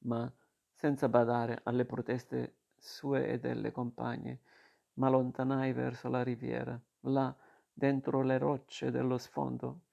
Ma 0.00 0.30
senza 0.70 1.08
badare 1.08 1.60
alle 1.62 1.86
proteste 1.86 2.56
sue 2.76 3.26
e 3.26 3.38
delle 3.38 3.72
compagne, 3.72 4.40
m'allontanai 4.94 5.72
verso 5.72 6.10
la 6.10 6.22
riviera. 6.22 6.78
Là, 7.06 7.34
dentro 7.72 8.20
le 8.20 8.36
rocce 8.36 8.90
dello 8.90 9.16
sfondo, 9.16 9.84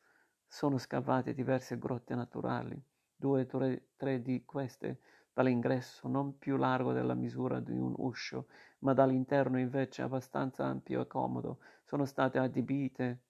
sono 0.46 0.78
scavate 0.78 1.34
diverse 1.34 1.78
grotte 1.78 2.14
naturali 2.14 2.78
due 3.16 3.48
o 3.50 3.82
tre 3.96 4.22
di 4.22 4.44
queste 4.44 5.00
dall'ingresso 5.32 6.10
non 6.10 6.38
più 6.38 6.58
largo 6.58 6.92
della 6.92 7.14
misura 7.14 7.62
di 7.62 7.78
un 7.78 7.94
uscio, 8.00 8.48
ma 8.80 8.92
dall'interno 8.92 9.58
invece 9.58 10.02
abbastanza 10.02 10.66
ampio 10.66 11.02
e 11.02 11.08
comodo, 11.08 11.60
sono 11.86 12.04
state 12.04 12.38
adibite 12.38 13.22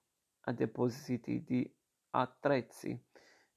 a 0.41 0.51
depositi 0.51 1.43
di 1.43 1.71
attrezzi, 2.11 2.99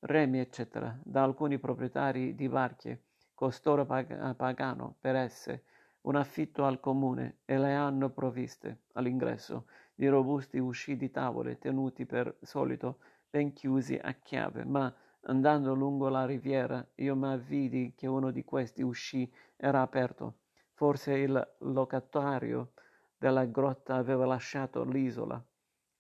remi, 0.03 0.39
eccetera, 0.39 0.97
da 1.03 1.23
alcuni 1.23 1.59
proprietari 1.59 2.35
di 2.35 2.49
barche. 2.49 3.03
Costoro 3.35 3.85
pag- 3.85 4.35
pagano 4.37 4.97
per 5.01 5.17
esse 5.17 5.65
un 6.03 6.17
affitto 6.17 6.65
al 6.65 6.81
comune 6.81 7.39
e 7.45 7.59
le 7.59 7.75
hanno 7.75 8.11
provviste 8.11 8.83
all'ingresso 8.93 9.67
di 9.95 10.07
robusti 10.09 10.59
usci 10.59 10.97
di 10.97 11.11
tavole 11.11 11.59
tenuti 11.59 12.07
per 12.07 12.37
solito 12.43 12.99
ben 13.31 13.53
chiusi 13.53 13.99
a 14.01 14.13
chiave, 14.15 14.65
ma 14.65 14.93
Andando 15.25 15.75
lungo 15.75 16.09
la 16.09 16.25
riviera, 16.27 16.85
io 16.97 17.15
m'avvidi 17.15 17.95
che 17.97 18.09
uno 18.09 18.33
di 18.33 18.45
questi 18.45 18.83
usci 18.83 19.31
era 19.57 19.81
aperto. 19.81 20.39
Forse 20.75 21.13
il 21.15 21.55
locatario 21.59 22.73
della 23.17 23.45
grotta 23.45 23.95
aveva 23.95 24.27
lasciato 24.27 24.83
l'isola, 24.85 25.41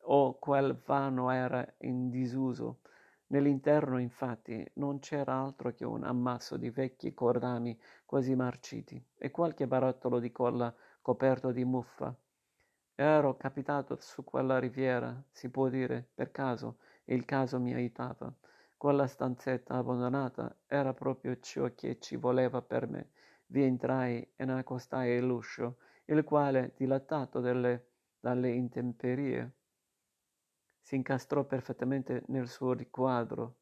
o 0.05 0.39
quel 0.39 0.75
vano 0.85 1.31
era 1.31 1.65
in 1.83 2.11
disuso. 2.11 2.82
Nell'interno, 3.33 3.99
infatti, 3.99 4.63
non 4.75 4.99
c'era 4.99 5.41
altro 5.41 5.73
che 5.73 5.87
un 5.87 6.05
ammasso 6.05 6.59
di 6.59 6.69
vecchi 6.69 7.15
cordami 7.15 7.79
quasi 8.05 8.35
marciti 8.35 9.03
e 9.17 9.31
qualche 9.31 9.67
barattolo 9.67 10.19
di 10.19 10.31
colla 10.31 10.75
coperto 11.01 11.51
di 11.51 11.65
muffa. 11.65 12.15
Ero 12.95 13.37
capitato 13.39 13.97
su 14.01 14.23
quella 14.23 14.59
riviera, 14.59 15.19
si 15.31 15.49
può 15.49 15.71
dire, 15.71 16.07
per 16.13 16.31
caso, 16.31 16.77
e 17.07 17.15
il 17.15 17.25
caso 17.25 17.59
mi 17.59 17.73
aiutava. 17.73 18.31
Quella 18.77 19.07
stanzetta 19.07 19.77
abbandonata 19.77 20.55
era 20.67 20.93
proprio 20.93 21.41
ciò 21.41 21.73
che 21.75 21.99
ci 22.01 22.17
voleva 22.17 22.61
per 22.61 22.87
me. 22.87 23.13
Vi 23.47 23.63
entrai 23.63 24.33
e 24.37 24.45
ne 24.45 24.59
accostai 24.59 25.19
l'uscio, 25.23 25.79
il 26.05 26.23
quale, 26.23 26.75
dilatato 26.77 27.41
delle, 27.41 27.93
dalle 28.21 28.51
intemperie, 28.51 29.55
si 30.83 30.97
incastrò 30.97 31.45
perfettamente 31.45 32.25
nel 32.27 32.49
suo 32.49 32.73
riquadro, 32.73 33.61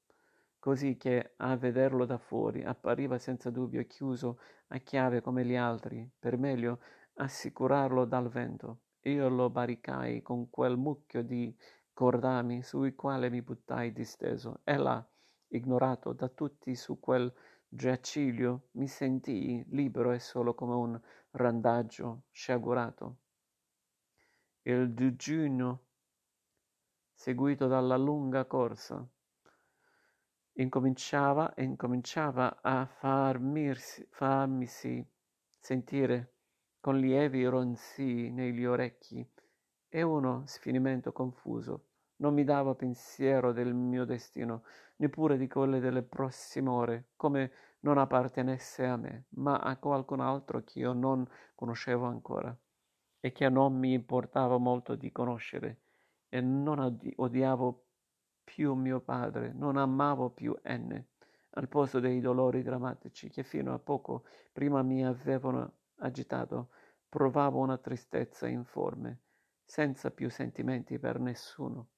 così 0.59 0.97
che 0.97 1.35
a 1.37 1.55
vederlo 1.57 2.07
da 2.07 2.19
fuori 2.19 2.65
appariva 2.65 3.19
senza 3.19 3.51
dubbio 3.51 3.87
chiuso 3.87 4.41
a 4.69 4.79
chiave 4.79 5.21
come 5.21 5.45
gli 5.45 5.55
altri, 5.55 6.11
per 6.19 6.39
meglio 6.39 6.81
assicurarlo 7.15 8.07
dal 8.07 8.29
vento. 8.29 8.81
Io 9.03 9.29
lo 9.29 9.51
baricai 9.51 10.23
con 10.23 10.51
quel 10.51 10.77
mucchio 10.77 11.23
di 11.23 11.55
cordami 11.93 12.63
sui 12.63 12.95
quali 12.95 13.29
mi 13.31 13.43
buttai 13.43 13.93
disteso 13.93 14.61
e 14.65 14.77
là, 14.77 15.07
ignorato 15.49 16.13
da 16.13 16.29
tutti 16.29 16.75
su 16.75 16.99
quel 16.99 17.33
giaciglio, 17.69 18.69
mi 18.73 18.89
sentii 18.89 19.65
libero 19.69 20.13
e 20.13 20.19
solo 20.19 20.55
come 20.55 20.75
un 20.75 21.01
randaggio 21.33 22.23
sciagurato. 22.31 23.17
Il 24.63 24.93
digiuno, 24.93 25.85
seguito 27.21 27.67
dalla 27.67 27.99
lunga 27.99 28.47
corsa, 28.47 29.07
incominciava 30.55 31.53
e 31.53 31.65
incominciava 31.65 32.61
a 32.63 32.87
farmisi, 32.87 34.07
farmisi 34.09 35.07
sentire 35.59 36.37
con 36.81 36.97
lievi 36.97 37.45
ronzii 37.45 38.31
negli 38.31 38.65
orecchi 38.65 39.23
e 39.91 40.01
uno 40.01 40.45
sfinimento 40.47 41.13
confuso 41.13 41.89
non 42.21 42.33
mi 42.33 42.43
dava 42.43 42.75
pensiero 42.75 43.53
del 43.53 43.75
mio 43.75 44.07
destino, 44.07 44.63
neppure 44.97 45.37
di 45.37 45.47
quelle 45.47 45.79
delle 45.79 46.03
prossime 46.03 46.71
ore, 46.71 47.09
come 47.17 47.53
non 47.81 47.99
appartenesse 47.99 48.87
a 48.87 48.97
me, 48.97 49.27
ma 49.35 49.59
a 49.59 49.77
qualcun 49.77 50.21
altro 50.21 50.63
che 50.63 50.79
io 50.79 50.95
non 50.95 51.27
conoscevo 51.55 52.07
ancora 52.07 52.57
e 53.21 53.33
che 53.33 53.49
non 53.51 53.79
mi 53.79 53.93
importava 53.93 54.57
molto 54.57 54.95
di 54.95 55.13
conoscere. 55.13 55.81
E 56.33 56.41
non 56.41 56.99
odiavo 57.17 57.87
più 58.45 58.75
mio 58.75 59.01
padre, 59.01 59.53
non 59.53 59.77
amavo 59.77 60.31
più 60.31 60.57
N, 60.65 61.05
al 61.51 61.69
posto 61.69 61.99
dei 61.99 62.21
dolori 62.21 62.63
drammatici 62.63 63.29
che 63.31 63.43
fino 63.43 63.75
a 63.75 63.79
poco 63.81 64.25
prima 64.53 64.83
mi 64.83 65.05
avevano 65.05 65.79
agitato, 65.97 66.71
provavo 67.09 67.59
una 67.59 67.79
tristezza 67.79 68.47
informe, 68.47 69.23
senza 69.65 70.13
più 70.13 70.31
sentimenti 70.31 70.99
per 71.01 71.19
nessuno. 71.19 71.89